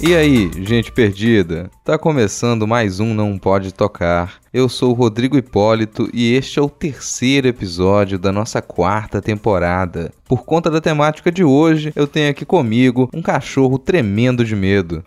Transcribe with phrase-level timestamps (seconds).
[0.00, 1.68] E aí, gente perdida?
[1.84, 4.34] Tá começando mais um Não Pode Tocar.
[4.54, 10.12] Eu sou o Rodrigo Hipólito e este é o terceiro episódio da nossa quarta temporada.
[10.28, 15.02] Por conta da temática de hoje, eu tenho aqui comigo um cachorro tremendo de medo.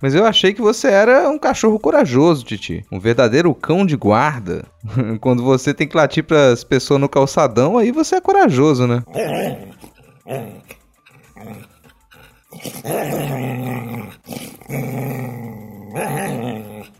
[0.00, 2.84] Mas eu achei que você era um cachorro corajoso, Titi.
[2.92, 4.64] Um verdadeiro cão de guarda.
[5.20, 9.02] Quando você tem que latir para as pessoas no calçadão, aí você é corajoso, né?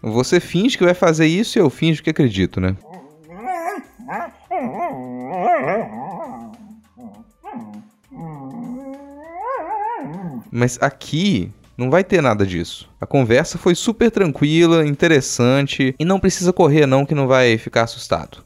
[0.02, 2.76] Você finge que vai fazer isso e eu finjo que acredito, né?
[10.50, 12.88] Mas aqui não vai ter nada disso.
[13.00, 17.82] A conversa foi super tranquila, interessante e não precisa correr não que não vai ficar
[17.82, 18.44] assustado.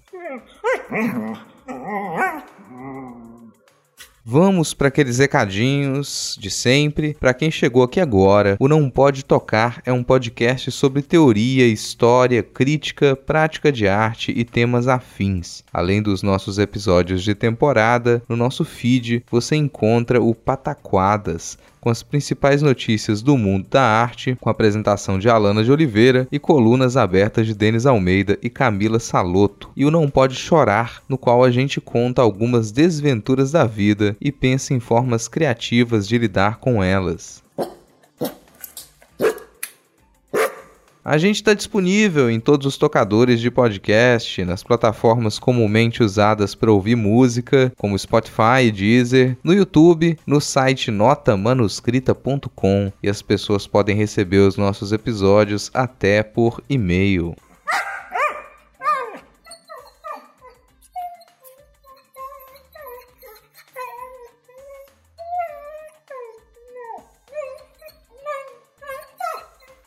[4.32, 7.14] Vamos para aqueles recadinhos de sempre.
[7.14, 12.40] Para quem chegou aqui agora, o Não Pode Tocar é um podcast sobre teoria, história,
[12.40, 15.64] crítica, prática de arte e temas afins.
[15.72, 22.02] Além dos nossos episódios de temporada, no nosso feed você encontra o Pataquadas, com as
[22.02, 26.96] principais notícias do mundo da arte, com a apresentação de Alana de Oliveira e colunas
[26.96, 31.50] abertas de Denis Almeida e Camila Saloto, e o Não Pode Chorar, no qual a
[31.50, 37.42] gente conta algumas desventuras da vida e pensa em formas criativas de lidar com elas.
[41.02, 46.70] A gente está disponível em todos os tocadores de podcast, nas plataformas comumente usadas para
[46.70, 53.96] ouvir música, como Spotify e Deezer, no YouTube, no site notamanuscrita.com e as pessoas podem
[53.96, 57.34] receber os nossos episódios até por e-mail.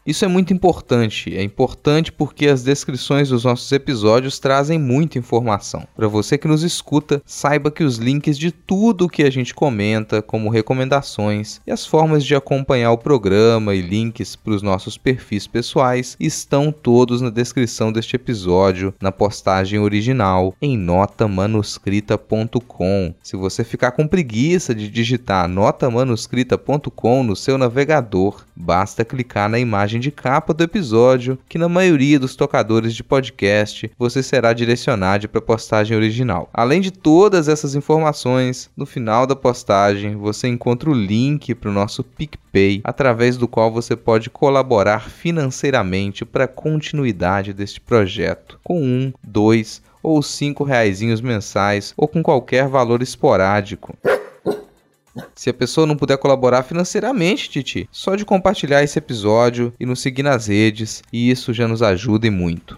[0.05, 1.33] Isso é muito importante.
[1.35, 5.87] É importante porque as descrições dos nossos episódios trazem muita informação.
[5.95, 9.55] Para você que nos escuta, saiba que os links de tudo o que a gente
[9.55, 14.97] comenta, como recomendações e as formas de acompanhar o programa e links para os nossos
[14.97, 23.15] perfis pessoais, estão todos na descrição deste episódio, na postagem original em notamanuscrita.com.
[23.23, 29.92] Se você ficar com preguiça de digitar notamanuscrita.com no seu navegador, basta clicar na imagem
[29.93, 35.29] imagem de capa do episódio, que na maioria dos tocadores de podcast você será direcionado
[35.29, 36.49] para a postagem original.
[36.53, 41.73] Além de todas essas informações, no final da postagem você encontra o link para o
[41.73, 48.81] nosso PicPay, através do qual você pode colaborar financeiramente para a continuidade deste projeto, com
[48.81, 53.95] um, dois ou cinco reais mensais ou com qualquer valor esporádico.
[55.35, 60.01] Se a pessoa não puder colaborar financeiramente, Titi, só de compartilhar esse episódio e nos
[60.01, 62.77] seguir nas redes, e isso já nos ajuda e muito.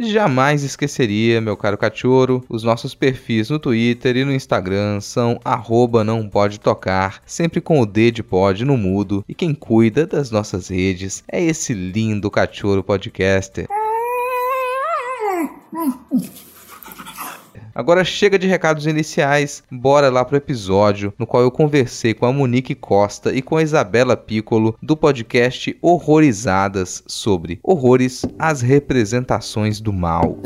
[0.00, 6.04] Jamais esqueceria, meu caro cachorro, os nossos perfis no Twitter e no Instagram são arroba
[6.04, 10.30] não pode tocar, sempre com o D de pod no mudo, e quem cuida das
[10.30, 13.66] nossas redes é esse lindo cachorro podcaster.
[17.78, 22.32] Agora chega de recados iniciais, bora lá pro episódio no qual eu conversei com a
[22.32, 29.92] Monique Costa e com a Isabela Piccolo do podcast Horrorizadas sobre horrores, as representações do
[29.92, 30.40] mal.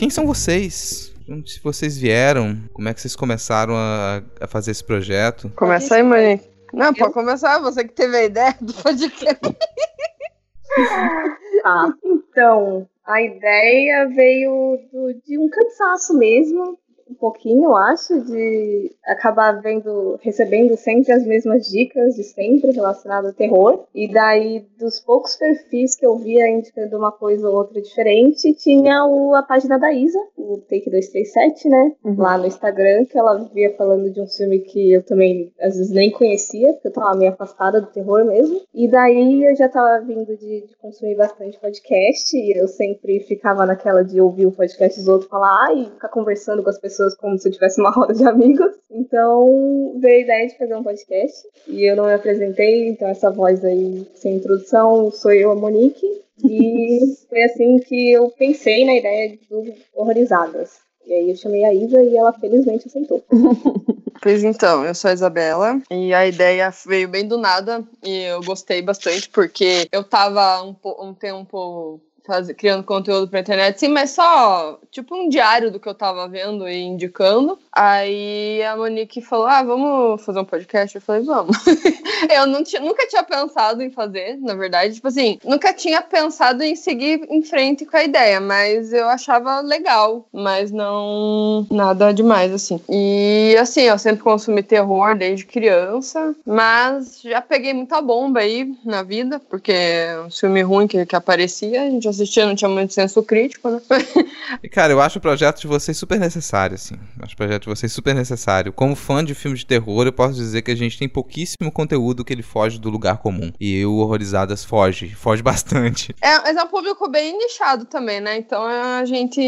[0.00, 1.14] Quem são vocês?
[1.44, 5.50] Se vocês vieram, como é que vocês começaram a, a fazer esse projeto?
[5.50, 6.48] Começa aí, Monique.
[6.72, 6.94] Não, eu...
[6.94, 9.36] pode começar, você que teve a ideia do podcast.
[11.66, 16.78] ah, então, a ideia veio do, de um cansaço mesmo,
[17.20, 23.34] pouquinho, eu acho, de acabar vendo, recebendo sempre as mesmas dicas de sempre relacionadas a
[23.34, 23.84] terror.
[23.94, 29.04] E daí, dos poucos perfis que eu via indicando uma coisa ou outra diferente, tinha
[29.04, 31.92] o, a página da Isa, o Take 237, né?
[32.04, 32.16] Uhum.
[32.16, 35.90] Lá no Instagram, que ela via falando de um filme que eu também, às vezes,
[35.90, 38.60] nem conhecia, porque eu tava meio afastada do terror mesmo.
[38.74, 43.66] E daí eu já tava vindo de, de consumir bastante podcast, e eu sempre ficava
[43.66, 47.38] naquela de ouvir o podcast dos outros falar, e ficar conversando com as pessoas como
[47.38, 48.72] se eu tivesse uma roda de amigos.
[48.90, 51.46] Então veio a ideia de fazer um podcast.
[51.66, 56.06] E eu não me apresentei, então essa voz aí sem introdução sou eu, a Monique.
[56.44, 60.78] E foi assim que eu pensei na ideia do Horrorizadas.
[61.06, 63.22] E aí eu chamei a Isa e ela felizmente aceitou.
[64.22, 68.42] Pois então, eu sou a Isabela e a ideia veio bem do nada e eu
[68.42, 71.98] gostei bastante porque eu tava um, um tempo
[72.30, 76.28] faz, criando conteúdo pra internet, sim, mas só tipo um diário do que eu tava
[76.28, 77.58] vendo e indicando.
[77.72, 80.94] Aí a Monique falou: Ah, vamos fazer um podcast?
[80.94, 81.56] Eu falei, vamos.
[82.32, 84.94] eu não tinha, nunca tinha pensado em fazer, na verdade.
[84.94, 89.60] Tipo assim, nunca tinha pensado em seguir em frente com a ideia, mas eu achava
[89.60, 92.80] legal, mas não nada demais, assim.
[92.88, 99.02] E assim, eu sempre consumi terror desde criança, mas já peguei muita bomba aí na
[99.02, 102.92] vida, porque é um filme ruim que, que aparecia, a gente assistia, não tinha muito
[102.92, 103.80] senso crítico, né?
[104.62, 106.94] e cara, eu acho o projeto de vocês super necessário, assim.
[107.18, 108.72] Eu acho o projeto de vocês super necessário.
[108.72, 112.24] Como fã de filmes de terror, eu posso dizer que a gente tem pouquíssimo conteúdo
[112.24, 113.52] que ele foge do lugar comum.
[113.60, 116.14] E o Horrorizadas foge, foge bastante.
[116.22, 118.36] É, mas é um público bem nichado também, né?
[118.36, 119.40] Então a gente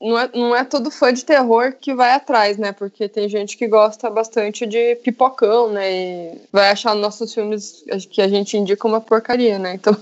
[0.00, 2.72] não é, não é todo fã de terror que vai atrás, né?
[2.72, 5.90] Porque tem gente que gosta bastante de pipocão, né?
[5.90, 9.74] E vai achar nossos filmes que a gente indica uma porcaria, né?
[9.74, 9.96] Então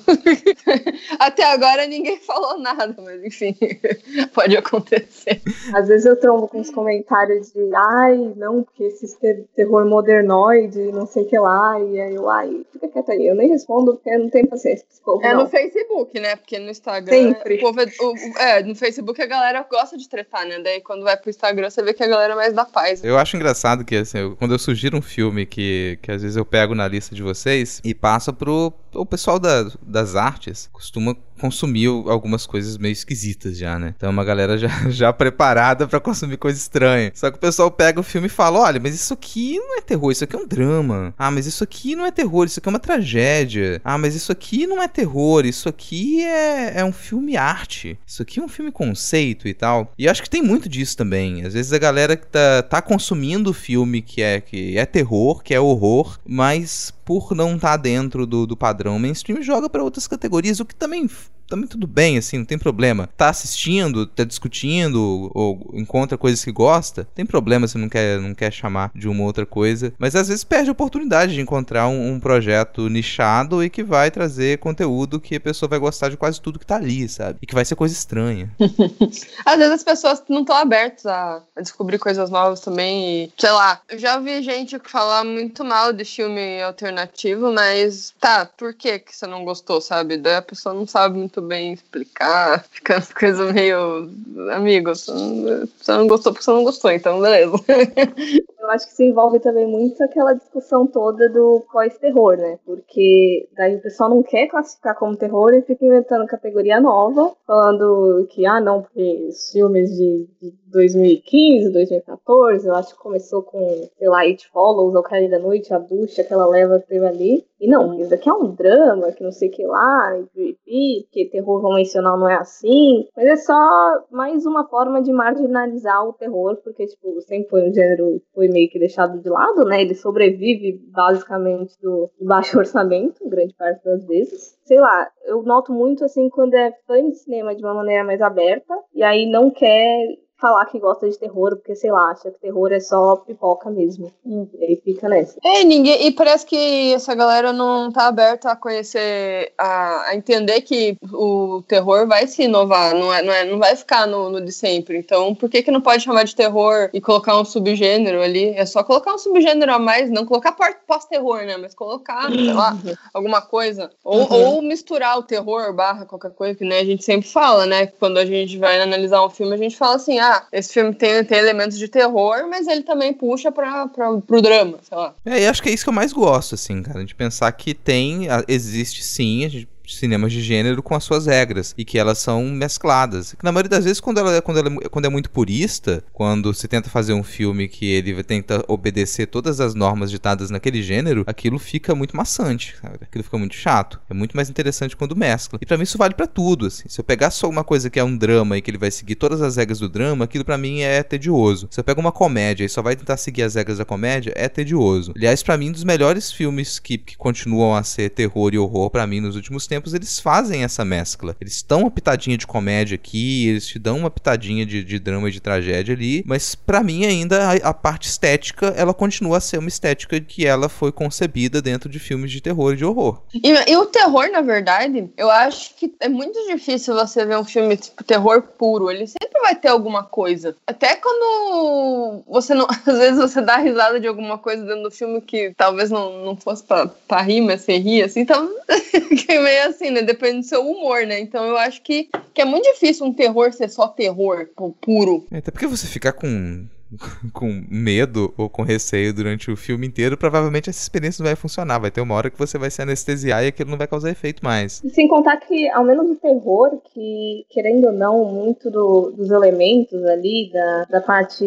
[1.19, 3.57] até agora ninguém falou nada, mas enfim,
[4.35, 5.41] pode acontecer.
[5.75, 9.17] Às vezes eu trombo com os comentários de ai, não, porque esse
[9.55, 13.27] terror modernoide, não sei o que lá, e aí eu, ai, fica quieta aí.
[13.27, 15.45] Eu nem respondo porque eu não tenho paciência povo, É não.
[15.45, 16.35] no Facebook, né?
[16.37, 17.13] Porque no Instagram.
[17.13, 17.59] Sempre.
[17.59, 20.59] Povo, é, o, é, no Facebook a galera gosta de tretar, né?
[20.61, 23.05] Daí quando vai pro Instagram você vê que a galera é mais da paz.
[23.05, 26.37] Eu acho engraçado que, assim, eu, quando eu sugiro um filme que, que às vezes
[26.37, 31.17] eu pego na lista de vocês e passa pro o pessoal da, das artes, costuma
[31.39, 33.95] consumir algumas coisas meio esquisitas já, né?
[33.97, 37.13] Então é uma galera já, já preparada para consumir coisa estranha.
[37.15, 39.81] Só que o pessoal pega o filme e fala: olha, mas isso aqui não é
[39.81, 41.15] terror, isso aqui é um drama.
[41.19, 43.81] Ah, mas isso aqui não é terror, isso aqui é uma tragédia.
[43.85, 47.99] Ah, mas isso aqui não é terror, isso aqui é, é um filme arte.
[48.07, 49.93] Isso aqui é um filme conceito e tal.
[49.99, 51.45] E acho que tem muito disso também.
[51.45, 55.43] Às vezes a galera que tá, tá consumindo o filme que é, que é terror,
[55.43, 59.83] que é horror, mas por não estar tá dentro do, do padrão mainstream, joga para
[59.83, 61.44] outras categorias, o que também life.
[61.55, 63.09] Também tudo bem, assim, não tem problema.
[63.17, 68.35] Tá assistindo, tá discutindo, ou encontra coisas que gosta, tem problema se não quer, não
[68.35, 69.93] quer chamar de uma outra coisa.
[69.99, 74.11] Mas às vezes perde a oportunidade de encontrar um, um, projeto nichado e que vai
[74.11, 77.39] trazer conteúdo que a pessoa vai gostar de quase tudo que tá ali, sabe?
[77.41, 78.51] E que vai ser coisa estranha.
[79.47, 83.25] às vezes as pessoas não estão abertas a, descobrir coisas novas também.
[83.25, 88.45] E, sei lá, eu já vi gente falar muito mal de filme alternativo, mas tá,
[88.45, 90.17] por que, que você não gostou, sabe?
[90.17, 94.11] Daí a pessoa não sabe muito bem explicar, fica as coisas meio.
[94.53, 97.53] Amigo, você não, você não gostou porque você não gostou, então beleza.
[98.65, 102.59] Eu acho que se envolve também muito aquela discussão toda do pós-terror, né?
[102.65, 108.27] Porque daí o pessoal não quer classificar como terror e fica inventando categoria nova, falando
[108.31, 113.87] que, ah, não, porque os filmes de, de 2015, 2014, eu acho que começou com,
[113.99, 117.47] sei lá, It Follows, ou Cair da Noite, a ducha que ela leva teve ali.
[117.61, 121.63] E não, isso aqui é um drama, que não sei o que lá, que terror
[121.63, 123.09] convencional não é assim.
[123.17, 127.73] Mas é só mais uma forma de marginalizar o terror, porque, tipo, sempre foi um
[127.73, 129.83] gênero, foi meio que deixado de lado, né?
[129.83, 134.57] Ele sobrevive basicamente do baixo orçamento, grande parte das vezes.
[134.65, 138.23] Sei lá, eu noto muito assim quando é fã de cinema de uma maneira mais
[138.23, 140.07] aberta, e aí não quer
[140.41, 144.13] falar que gosta de terror, porque, sei lá, acha que terror é só pipoca mesmo.
[144.27, 144.47] Hum.
[144.59, 145.39] E aí fica nessa.
[145.43, 146.07] É, ninguém.
[146.07, 151.63] E parece que essa galera não tá aberta a conhecer, a, a entender que o
[151.67, 154.99] terror vai se inovar, não, é, não, é, não vai ficar no, no de sempre.
[154.99, 158.51] Então, por que, que não pode chamar de terror e colocar um subgênero ali?
[158.51, 160.53] É só colocar um subgênero a mais, não colocar
[160.87, 161.57] pós-terror, né?
[161.57, 162.77] Mas colocar, sei lá,
[163.13, 163.91] alguma coisa.
[164.03, 164.55] Ou, uhum.
[164.57, 167.87] ou misturar o terror barra qualquer coisa, que né, a gente sempre fala, né?
[167.87, 171.23] Quando a gente vai analisar um filme, a gente fala assim, ah, esse filme tem,
[171.25, 175.15] tem elementos de terror, mas ele também puxa pra, pra, pro drama, sei lá.
[175.25, 177.75] É, e acho que é isso que eu mais gosto, assim, cara, de pensar que
[177.75, 182.19] tem, existe sim, a gente cinemas de gênero com as suas regras e que elas
[182.19, 183.35] são mescladas.
[183.43, 186.89] Na maioria das vezes, quando, ela, quando, ela, quando é muito purista, quando se tenta
[186.89, 191.95] fazer um filme que ele tenta obedecer todas as normas ditadas naquele gênero, aquilo fica
[191.95, 192.99] muito maçante, sabe?
[193.03, 194.01] aquilo fica muito chato.
[194.09, 195.59] É muito mais interessante quando mescla.
[195.61, 196.67] E para mim isso vale para tudo.
[196.67, 196.89] Assim.
[196.89, 199.15] Se eu pegar só uma coisa que é um drama e que ele vai seguir
[199.15, 201.69] todas as regras do drama, aquilo para mim é tedioso.
[201.71, 204.49] Se eu pego uma comédia e só vai tentar seguir as regras da comédia, é
[204.49, 205.13] tedioso.
[205.17, 208.91] Aliás, para mim, um dos melhores filmes que, que continuam a ser terror e horror
[208.91, 211.37] para mim nos últimos tempos, eles fazem essa mescla.
[211.41, 215.29] Eles estão uma pitadinha de comédia aqui, eles te dão uma pitadinha de, de drama
[215.29, 219.41] e de tragédia ali, mas para mim ainda a, a, parte estética, ela continua a
[219.41, 223.23] ser uma estética que ela foi concebida dentro de filmes de terror e de horror.
[223.35, 227.45] E, e o terror, na verdade, eu acho que é muito difícil você ver um
[227.45, 228.91] filme tipo terror puro.
[228.91, 230.57] Ele sempre vai ter alguma coisa.
[230.67, 232.67] Até quando você não.
[232.87, 236.37] Às vezes você dá risada de alguma coisa dentro do filme que talvez não, não
[236.37, 238.51] fosse pra, pra rir, mas você ri, assim, então.
[239.27, 240.03] que assim, né?
[240.03, 241.21] Depende do seu humor, né?
[241.21, 245.27] Então eu acho que, que é muito difícil um terror ser só terror puro.
[245.31, 246.67] É, até porque você ficar com
[247.33, 251.79] com medo ou com receio durante o filme inteiro, provavelmente essa experiência não vai funcionar.
[251.79, 254.45] Vai ter uma hora que você vai se anestesiar e aquilo não vai causar efeito
[254.45, 254.83] mais.
[254.93, 260.05] Sem contar que, ao menos o terror, que querendo ou não, muito do, dos elementos
[260.05, 261.45] ali, da, da parte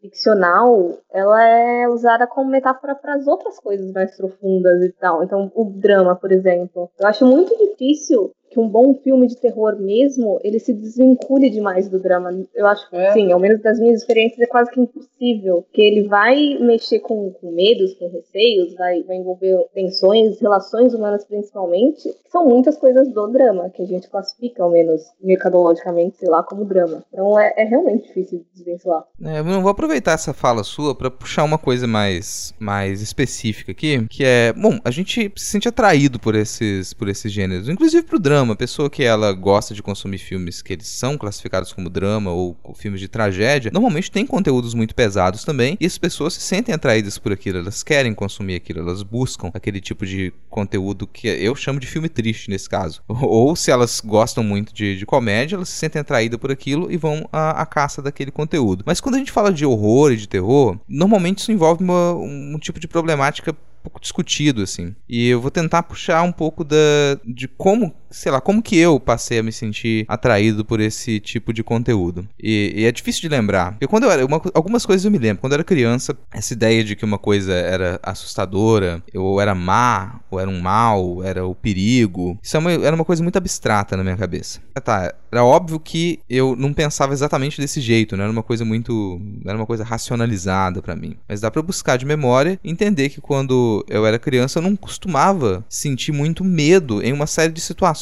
[0.00, 5.22] ficcional, ela é usada como metáfora para as outras coisas mais profundas e tal.
[5.22, 6.90] Então, o drama, por exemplo.
[6.98, 11.88] Eu acho muito difícil que um bom filme de terror mesmo, ele se desvincule demais
[11.88, 12.30] do drama.
[12.54, 13.12] Eu acho que, é.
[13.12, 15.66] sim, ao menos das minhas experiências, é quase que impossível.
[15.72, 21.24] Que ele vai mexer com, com medos, com receios, vai, vai envolver tensões, relações humanas
[21.24, 26.28] principalmente, que são muitas coisas do drama, que a gente classifica, ao menos mercadologicamente, sei
[26.28, 27.04] lá, como drama.
[27.12, 29.04] Então é, é realmente difícil de desvencilhar.
[29.22, 34.06] É, eu vou aproveitar essa fala sua para puxar uma coisa mais, mais específica aqui,
[34.08, 38.18] que é, bom, a gente se sente atraído por esses, por esses gêneros, inclusive pro
[38.18, 42.30] drama drama, pessoa que ela gosta de consumir filmes que eles são classificados como drama
[42.30, 46.74] ou filmes de tragédia, normalmente tem conteúdos muito pesados também, e as pessoas se sentem
[46.74, 51.54] atraídas por aquilo, elas querem consumir aquilo, elas buscam aquele tipo de conteúdo que eu
[51.54, 53.02] chamo de filme triste nesse caso.
[53.08, 56.96] Ou se elas gostam muito de, de comédia, elas se sentem atraídas por aquilo e
[56.96, 58.84] vão à, à, caça daquele conteúdo.
[58.86, 62.58] Mas quando a gente fala de horror e de terror, normalmente isso envolve uma, um
[62.58, 63.54] tipo de problemática
[63.88, 64.94] pouco discutido, assim.
[65.08, 66.76] E eu vou tentar puxar um pouco da,
[67.24, 71.52] de como, sei lá, como que eu passei a me sentir atraído por esse tipo
[71.52, 72.26] de conteúdo.
[72.40, 73.72] E, e é difícil de lembrar.
[73.72, 74.24] Porque quando eu era.
[74.24, 75.40] Uma, algumas coisas eu me lembro.
[75.40, 80.20] Quando eu era criança, essa ideia de que uma coisa era assustadora, ou era má,
[80.30, 82.38] ou era um mal, era o perigo.
[82.42, 84.60] Isso é uma, era uma coisa muito abstrata na minha cabeça.
[84.74, 88.64] Ah, tá, era óbvio que eu não pensava exatamente desse jeito, não era uma coisa
[88.64, 89.20] muito.
[89.44, 91.16] Era uma coisa racionalizada para mim.
[91.28, 94.76] Mas dá para buscar de memória e entender que quando eu era criança, eu não
[94.76, 97.97] costumava sentir muito medo em uma série de situações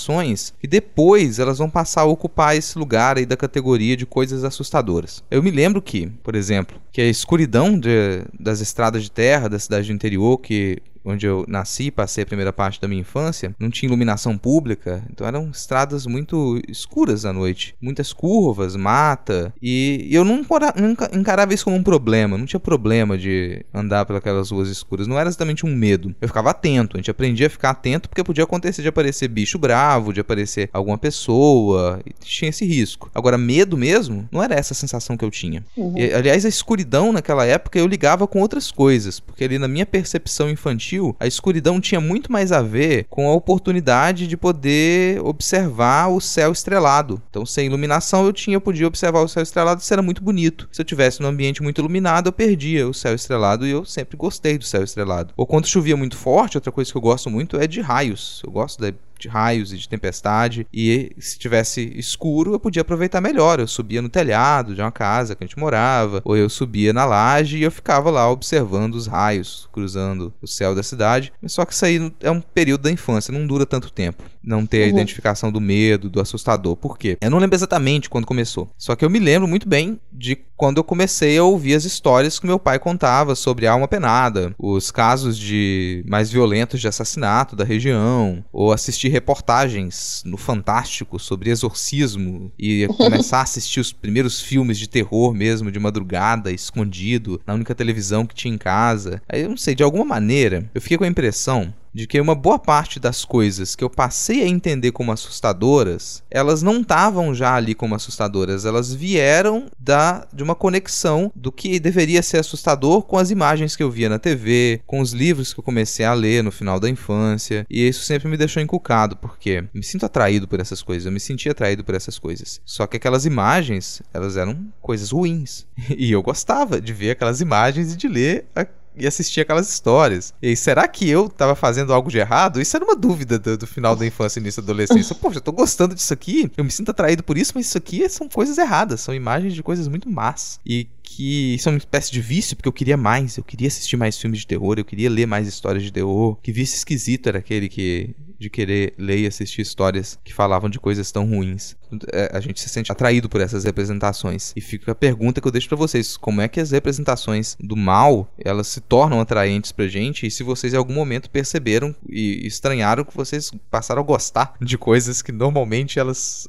[0.61, 5.23] que depois elas vão passar a ocupar esse lugar aí da categoria de coisas assustadoras.
[5.31, 9.59] Eu me lembro que, por exemplo, que a escuridão de, das estradas de terra da
[9.59, 13.71] cidade do interior, que onde eu nasci, passei a primeira parte da minha infância, não
[13.71, 20.25] tinha iluminação pública, então eram estradas muito escuras à noite, muitas curvas, mata, e, eu
[20.25, 20.45] não
[20.77, 25.19] nunca encarava isso como um problema, não tinha problema de andar pelas ruas escuras, não
[25.19, 26.15] era exatamente um medo.
[26.21, 29.59] Eu ficava atento, a gente aprendia a ficar atento porque podia acontecer de aparecer bicho
[29.59, 33.11] bravo, de aparecer alguma pessoa, e tinha esse risco.
[33.15, 35.65] Agora, medo mesmo, não era essa a sensação que eu tinha.
[35.77, 35.97] Uhum.
[35.97, 39.87] E, aliás, a escuridão naquela época eu ligava com outras coisas, porque ali na minha
[39.87, 46.09] percepção infantil a escuridão tinha muito mais a ver com a oportunidade de poder observar
[46.09, 47.21] o céu estrelado.
[47.31, 50.69] Então, sem iluminação, eu tinha, eu podia observar o céu estrelado, isso era muito bonito.
[50.73, 54.17] Se eu tivesse num ambiente muito iluminado, eu perdia o céu estrelado e eu sempre
[54.17, 55.33] gostei do céu estrelado.
[55.37, 58.43] Ou quando chovia muito forte, outra coisa que eu gosto muito é de raios.
[58.45, 60.67] Eu gosto da de raios e de tempestade.
[60.73, 63.61] E se tivesse escuro, eu podia aproveitar melhor.
[63.61, 67.05] Eu subia no telhado de uma casa que a gente morava, ou eu subia na
[67.05, 71.33] laje e eu ficava lá observando os raios cruzando o céu da cidade.
[71.47, 74.23] Só que isso aí é um período da infância, não dura tanto tempo.
[74.43, 74.91] Não ter a uhum.
[74.91, 76.77] identificação do medo, do assustador.
[76.77, 77.19] Por quê?
[77.21, 78.69] Eu não lembro exatamente quando começou.
[78.79, 82.39] Só que eu me lembro muito bem de quando eu comecei a ouvir as histórias
[82.39, 87.55] que meu pai contava sobre a alma penada, os casos de mais violentos de assassinato
[87.55, 93.93] da região, ou assistir assistir reportagens no Fantástico sobre exorcismo e começar a assistir os
[93.93, 99.23] primeiros filmes de terror mesmo, de madrugada, escondido, na única televisão que tinha em casa.
[99.29, 102.35] Aí eu não sei, de alguma maneira, eu fiquei com a impressão de que uma
[102.35, 107.55] boa parte das coisas que eu passei a entender como assustadoras, elas não estavam já
[107.55, 113.17] ali como assustadoras, elas vieram da de uma conexão do que deveria ser assustador com
[113.17, 116.45] as imagens que eu via na TV, com os livros que eu comecei a ler
[116.45, 120.61] no final da infância, e isso sempre me deixou encucado, porque me sinto atraído por
[120.61, 122.61] essas coisas, eu me sentia atraído por essas coisas.
[122.67, 127.95] Só que aquelas imagens, elas eram coisas ruins, e eu gostava de ver aquelas imagens
[127.95, 130.33] e de ler a e assistir aquelas histórias.
[130.41, 132.61] E aí, será que eu tava fazendo algo de errado?
[132.61, 135.15] Isso era uma dúvida do, do final da infância e início da adolescência.
[135.17, 138.09] Poxa, eu tô gostando disso aqui, eu me sinto atraído por isso, mas isso aqui
[138.09, 140.61] são coisas erradas, são imagens de coisas muito más.
[140.65, 143.97] E que isso é uma espécie de vício, porque eu queria mais, eu queria assistir
[143.97, 146.37] mais filmes de terror, eu queria ler mais histórias de terror.
[146.43, 150.79] Que vício esquisito era aquele que de querer ler e assistir histórias que falavam de
[150.79, 151.77] coisas tão ruins.
[152.13, 154.53] É, a gente se sente atraído por essas representações.
[154.57, 157.77] E fica a pergunta que eu deixo para vocês: como é que as representações do
[157.77, 160.27] mal elas se tornam atraentes pra gente?
[160.27, 164.77] E se vocês em algum momento perceberam e estranharam que vocês passaram a gostar de
[164.77, 166.49] coisas que normalmente elas,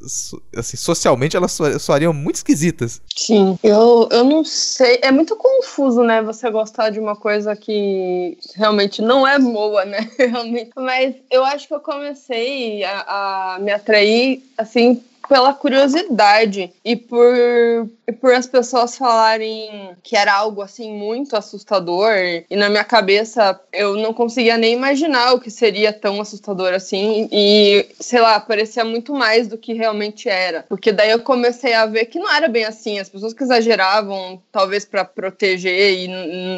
[0.56, 3.02] assim, socialmente elas soariam muito esquisitas.
[3.16, 5.00] Sim, eu, eu não sei.
[5.02, 6.22] É muito confuso, né?
[6.24, 10.10] Você gostar de uma coisa que realmente não é boa, né?
[10.18, 10.72] Realmente.
[10.76, 17.34] Mas eu acho que eu comecei a, a me atrair, assim, pela curiosidade e por,
[18.08, 22.14] e por as pessoas falarem que era algo assim muito assustador.
[22.50, 27.28] E na minha cabeça eu não conseguia nem imaginar o que seria tão assustador assim.
[27.32, 30.66] E sei lá parecia muito mais do que realmente era.
[30.68, 33.00] Porque daí eu comecei a ver que não era bem assim.
[33.00, 36.08] As pessoas que exageravam talvez para proteger e,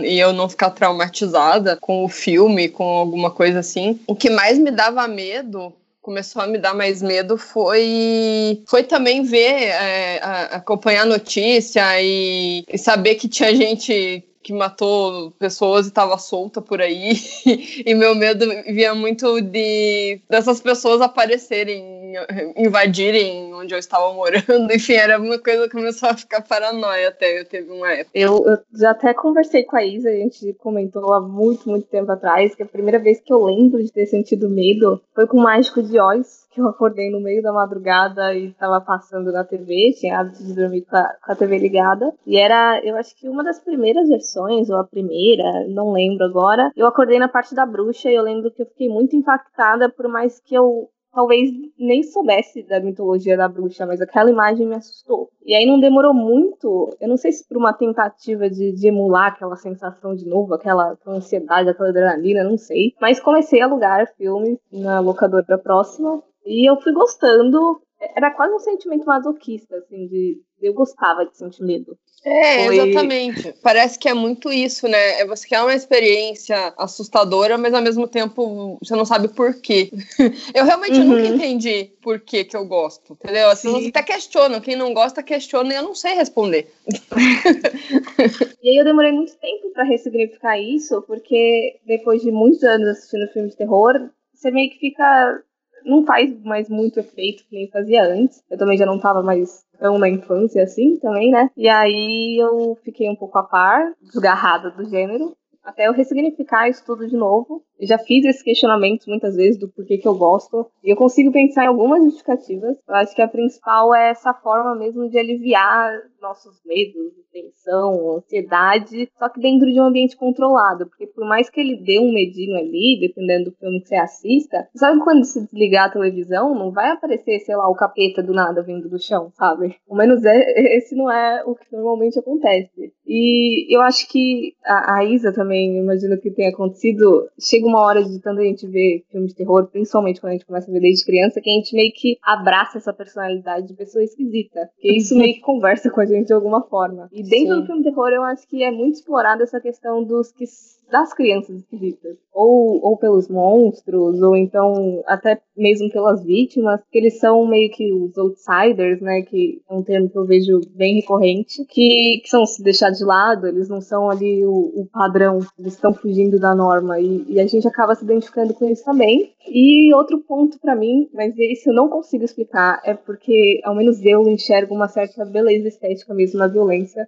[0.08, 4.00] e eu não ficar traumatizada com o filme com alguma coisa assim.
[4.08, 9.24] O que mais me dava medo começou a me dar mais medo foi foi também
[9.24, 10.20] ver é,
[10.52, 16.62] acompanhar a notícia e, e saber que tinha gente que matou pessoas e estava solta
[16.62, 17.12] por aí.
[17.86, 21.99] e meu medo via muito de dessas pessoas aparecerem,
[22.56, 24.40] invadirem onde eu estava morando.
[24.74, 28.12] Enfim, era uma coisa que começou a ficar paranoia até eu teve uma época.
[28.14, 32.12] Eu, eu já até conversei com a Isa, a gente comentou há muito, muito tempo
[32.12, 35.44] atrás, que a primeira vez que eu lembro de ter sentido medo foi com o
[35.44, 39.94] Mágico de Oz que eu acordei no meio da madrugada e estava passando na TV,
[39.98, 42.12] tinha hábito de dormir com a, com a, TV ligada.
[42.26, 46.72] E era, eu acho que uma das primeiras versões, ou a primeira, não lembro agora.
[46.76, 50.08] Eu acordei na parte da bruxa e eu lembro que eu fiquei muito impactada, por
[50.08, 55.30] mais que eu talvez nem soubesse da mitologia da bruxa, mas aquela imagem me assustou.
[55.44, 59.28] E aí não demorou muito, eu não sei se por uma tentativa de, de emular
[59.28, 62.94] aquela sensação de novo, aquela ansiedade, aquela adrenalina, não sei.
[63.02, 67.82] Mas comecei a alugar filmes na locadora próxima e eu fui gostando.
[68.16, 71.98] Era quase um sentimento masoquista, assim, de eu gostava de sentir medo.
[72.26, 72.78] É, Foi...
[72.78, 73.54] exatamente.
[73.62, 75.22] Parece que é muito isso, né?
[75.22, 79.90] É você quer uma experiência assustadora, mas ao mesmo tempo você não sabe por quê.
[80.54, 81.06] Eu realmente uhum.
[81.06, 83.50] nunca entendi por que que eu gosto, entendeu?
[83.50, 86.72] Assim, você até questiona, quem não gosta questiona e eu não sei responder.
[88.64, 93.28] e aí eu demorei muito tempo para ressignificar isso, porque depois de muitos anos assistindo
[93.32, 95.42] filmes de terror, você meio que fica
[95.86, 98.44] não faz mais muito efeito que nem fazia antes.
[98.50, 101.50] Eu também já não tava mais tão na infância assim também, né?
[101.56, 106.84] E aí eu fiquei um pouco a par, desgarrada do gênero, até eu ressignificar isso
[106.86, 107.64] tudo de novo.
[107.80, 110.68] Eu já fiz esse questionamento muitas vezes do porquê que eu gosto.
[110.84, 112.76] E eu consigo pensar em algumas justificativas.
[112.88, 115.90] Eu acho que a principal é essa forma mesmo de aliviar
[116.22, 120.88] nossos medos, tensão, ansiedade, só que dentro de um ambiente controlado.
[120.88, 124.68] Porque por mais que ele dê um medinho ali, dependendo do filme que você assista,
[124.76, 128.62] sabe quando se desligar a televisão, não vai aparecer, sei lá, o capeta do nada
[128.62, 129.76] vindo do chão, sabe?
[129.90, 130.36] Ao menos é,
[130.78, 132.92] esse não é o que normalmente acontece.
[133.08, 138.04] E eu acho que a, a Isa também, imagino que tenha acontecido, chega uma hora
[138.04, 140.82] de tanto a gente ver filmes de terror, principalmente quando a gente começa a ver
[140.82, 144.70] desde criança, que a gente meio que abraça essa personalidade de pessoa esquisita.
[144.74, 147.08] Porque isso meio que conversa com a gente de alguma forma.
[147.12, 147.62] E dentro Sim.
[147.62, 150.46] do filme de terror, eu acho que é muito explorada essa questão dos que
[150.92, 152.18] das crianças esquisitas.
[152.34, 157.92] Ou, ou pelos monstros, ou então até mesmo pelas vítimas, que eles são meio que
[157.94, 159.22] os outsiders, né?
[159.22, 163.48] Que é um termo que eu vejo bem recorrente, que, que são deixados de lado,
[163.48, 167.00] eles não são ali o, o padrão, eles estão fugindo da norma.
[167.00, 169.34] E, e, a gente acaba se identificando com isso também.
[169.48, 174.04] E outro ponto para mim, mas esse eu não consigo explicar, é porque, ao menos
[174.04, 177.08] eu enxergo uma certa beleza estética mesmo na violência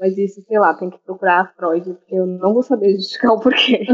[0.00, 3.40] Mas isso, sei lá, tem que procurar Freud, porque eu não vou saber justificar o
[3.40, 3.84] porquê.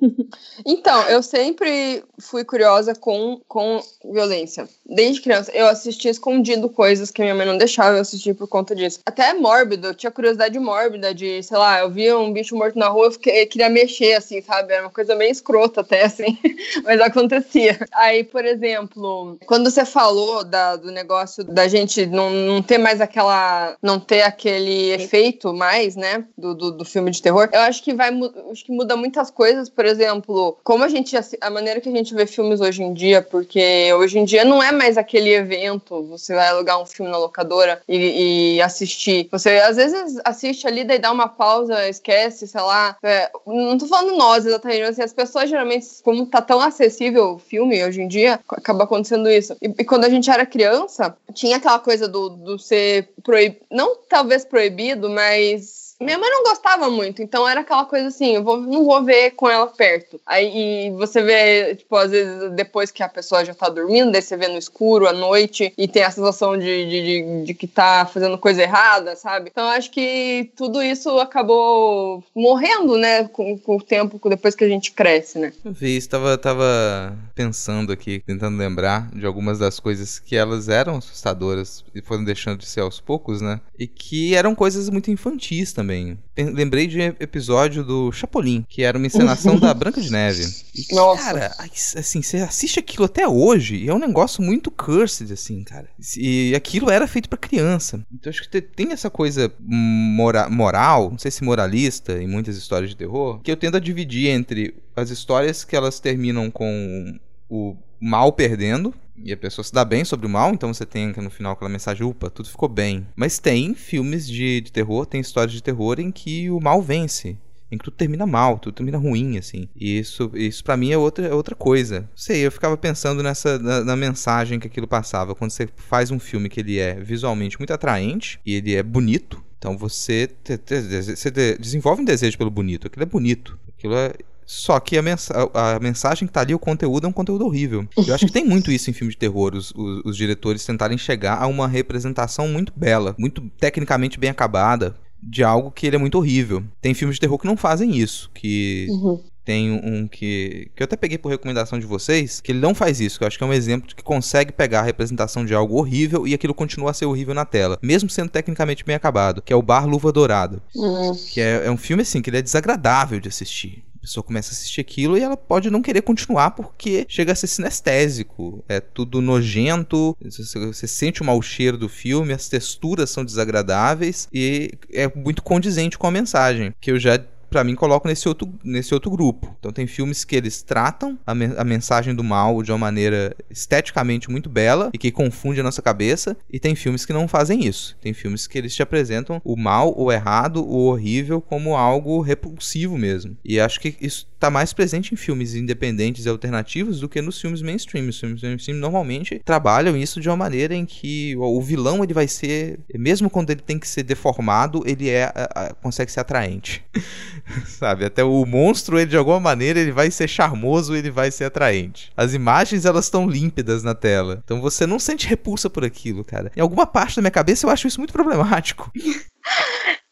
[0.64, 4.66] então, eu sempre fui curiosa com, com violência.
[4.86, 8.74] Desde criança, eu assistia escondido coisas que minha mãe não deixava eu assistir por conta
[8.74, 9.00] disso.
[9.04, 12.88] Até mórbido, eu tinha curiosidade mórbida de, sei lá, eu via um bicho morto na
[12.88, 14.72] rua, eu, fiquei, eu queria mexer, assim, sabe?
[14.72, 16.38] Era uma coisa meio escrota até, assim,
[16.82, 17.78] mas acontecia.
[17.92, 23.02] Aí, por exemplo, quando você falou da, do negócio da gente não, não ter mais
[23.02, 23.76] aquela.
[23.82, 26.24] não ter aquele efeito mais, né?
[26.36, 28.10] Do, do, do filme de terror, eu acho que vai.
[28.50, 31.16] Acho que muda muitas coisas, por exemplo, como a gente.
[31.40, 34.62] a maneira que a gente vê filmes hoje em dia, porque hoje em dia não
[34.62, 39.28] é mais aquele evento, você vai alugar um filme na locadora e, e assistir.
[39.30, 42.96] Você às vezes assiste ali, daí dá uma pausa, esquece, sei lá.
[43.02, 47.34] É, não tô falando nós exatamente, mas assim, as pessoas geralmente, como tá tão acessível
[47.34, 49.56] o filme hoje em dia, acaba acontecendo isso.
[49.62, 53.96] E, e quando a gente era criança, tinha aquela coisa do, do ser proibido, não
[54.08, 55.81] talvez proibido, mas guys.
[56.02, 59.32] Minha mãe não gostava muito, então era aquela coisa assim, eu vou, não vou ver
[59.32, 60.20] com ela perto.
[60.26, 64.36] Aí você vê, tipo, às vezes depois que a pessoa já tá dormindo, daí você
[64.36, 68.04] vê no escuro à noite e tem a sensação de, de, de, de que tá
[68.06, 69.50] fazendo coisa errada, sabe?
[69.50, 74.68] Então acho que tudo isso acabou morrendo, né, com, com o tempo, depois que a
[74.68, 75.52] gente cresce, né?
[75.64, 80.96] Eu vi, estava tava pensando aqui, tentando lembrar de algumas das coisas que elas eram
[80.96, 83.60] assustadoras e foram deixando de ser aos poucos, né?
[83.78, 86.18] E que eram coisas muito infantis também também.
[86.36, 90.44] Lembrei de um episódio do Chapolin, que era uma encenação da Branca de Neve.
[90.90, 91.22] Nossa.
[91.22, 95.88] Cara, assim, você assiste aquilo até hoje e é um negócio muito cursed, assim, cara.
[96.16, 98.04] E aquilo era feito para criança.
[98.12, 102.90] Então acho que tem essa coisa mora moral, não sei se moralista, em muitas histórias
[102.90, 107.76] de terror, que eu tendo a dividir entre as histórias que elas terminam com o
[108.02, 111.30] mal perdendo, e a pessoa se dá bem sobre o mal, então você tem no
[111.30, 113.06] final aquela mensagem, upa, tudo ficou bem.
[113.14, 117.38] Mas tem filmes de, de terror, tem histórias de terror em que o mal vence
[117.72, 119.66] em que tudo termina mal, tudo termina ruim, assim.
[119.74, 122.06] E isso, isso para mim é outra, é outra coisa.
[122.14, 125.34] Sei, eu ficava pensando nessa na, na, mensagem que aquilo passava.
[125.34, 129.42] Quando você faz um filme que ele é visualmente muito atraente e ele é bonito,
[129.58, 132.88] então você, te, te, você desenvolve um desejo pelo bonito.
[132.88, 133.58] Aquilo é bonito.
[133.74, 134.12] Aquilo é
[134.46, 137.86] só que a, mens a, mensagem que tá ali, o conteúdo, é um conteúdo horrível.
[138.06, 140.98] Eu acho que tem muito isso em filmes de terror, os, os, os diretores tentarem
[140.98, 145.98] chegar a uma representação muito bela, muito tecnicamente bem acabada, de algo que ele é
[145.98, 146.62] muito horrível.
[146.80, 149.20] Tem filmes de terror que não fazem isso, que uhum.
[149.44, 153.00] Tem um que, que eu até peguei por recomendação de vocês, que ele não faz
[153.00, 155.52] isso, que eu acho que é um exemplo de que consegue pegar a representação de
[155.52, 159.42] algo horrível e aquilo continua a ser horrível na tela, mesmo sendo tecnicamente bem acabado,
[159.42, 160.62] que é o Bar Luva Dourada.
[160.76, 161.16] Uhum.
[161.32, 164.52] Que é, é um filme assim, que ele é desagradável de assistir pessoa começa a
[164.52, 168.62] assistir aquilo e ela pode não querer continuar porque chega a ser sinestésico.
[168.68, 174.72] É tudo nojento, você, sente o mau cheiro do filme, as texturas são desagradáveis e
[174.92, 176.74] é muito condizente com a mensagem.
[176.80, 177.18] Que eu já
[177.52, 179.54] para mim, coloco nesse outro, nesse outro grupo.
[179.58, 184.30] Então, tem filmes que eles tratam a, a, mensagem do mal de uma maneira esteticamente
[184.30, 187.96] muito bela e que confunde a nossa cabeça, e tem filmes que não fazem isso.
[188.00, 192.98] Tem filmes que eles te apresentam o mal, o errado, o horrível como algo repulsivo
[192.98, 193.36] mesmo.
[193.44, 197.40] E acho que isso tá mais presente em filmes independentes e alternativos do que nos
[197.40, 198.08] filmes mainstream.
[198.08, 202.26] Os filmes mainstream normalmente trabalham isso de uma maneira em que o vilão ele vai
[202.26, 205.32] ser, mesmo quando ele tem que ser deformado, ele é
[205.80, 206.82] consegue ser atraente.
[207.66, 208.04] Sabe?
[208.04, 212.12] Até o monstro, ele de alguma maneira, ele vai ser charmoso, ele vai ser atraente.
[212.16, 214.40] As imagens, elas estão límpidas na tela.
[214.44, 216.50] Então você não sente repulsa por aquilo, cara.
[216.56, 218.90] Em alguma parte da minha cabeça eu acho isso muito problemático.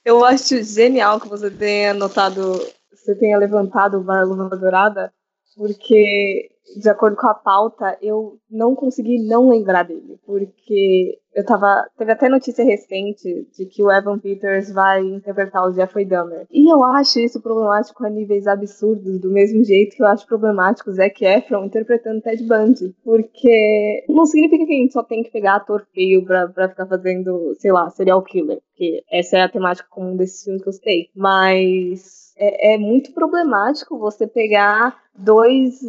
[0.03, 2.59] Eu acho genial que você tenha notado,
[2.91, 5.13] você tenha levantado o Barluva Dourada,
[5.55, 11.87] porque de acordo com a pauta, eu não consegui não lembrar dele, porque eu tava.
[11.97, 16.47] Teve até notícia recente de que o Evan Peters vai interpretar o Jeffrey Dahmer.
[16.51, 20.91] E eu acho isso problemático a níveis absurdos, do mesmo jeito que eu acho problemático
[20.91, 22.95] o Zac Efron interpretando Ted Bundy.
[23.05, 26.87] Porque não significa que a gente só tem que pegar ator feio pra, pra ficar
[26.87, 28.61] fazendo, sei lá, serial killer.
[28.71, 31.11] Porque essa é a temática comum desses filmes que eu citei.
[31.15, 35.81] Mas é, é muito problemático você pegar dois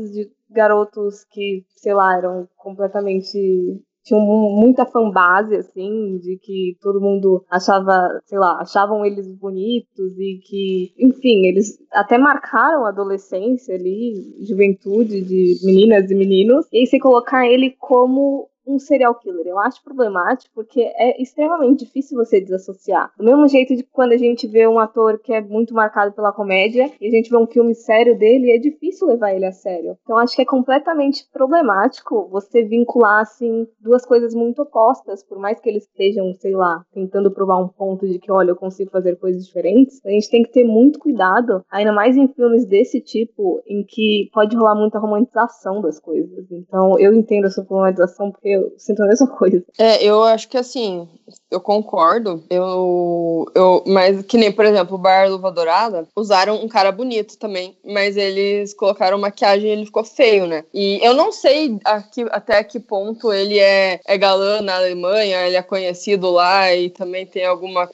[0.52, 8.20] garotos que, sei lá, eram completamente tinham muita fanbase, assim, de que todo mundo achava,
[8.26, 15.22] sei lá, achavam eles bonitos e que, enfim, eles até marcaram a adolescência ali, juventude
[15.22, 19.48] de meninas e meninos, e aí você colocar ele como um serial killer.
[19.48, 23.12] Eu acho problemático porque é extremamente difícil você desassociar.
[23.18, 26.32] Do mesmo jeito de quando a gente vê um ator que é muito marcado pela
[26.32, 29.98] comédia e a gente vê um filme sério dele, é difícil levar ele a sério.
[30.04, 35.60] Então acho que é completamente problemático você vincular assim duas coisas muito opostas, por mais
[35.60, 39.16] que eles estejam, sei lá, tentando provar um ponto de que, olha, eu consigo fazer
[39.18, 40.04] coisas diferentes.
[40.06, 44.30] A gente tem que ter muito cuidado, ainda mais em filmes desse tipo, em que
[44.34, 46.52] pode rolar muita romantização das coisas.
[46.52, 49.64] Então eu entendo essa romantização porque eu sinto a mesma coisa.
[49.78, 51.08] É, eu acho que assim,
[51.50, 52.44] eu concordo.
[52.50, 57.38] Eu, eu, mas que nem, por exemplo, o Bar Luva Dourada, usaram um cara bonito
[57.38, 60.64] também, mas eles colocaram maquiagem e ele ficou feio, né?
[60.74, 61.78] E eu não sei
[62.32, 67.26] até que ponto ele é, é galã na Alemanha, ele é conhecido lá e também
[67.26, 67.90] tem alguma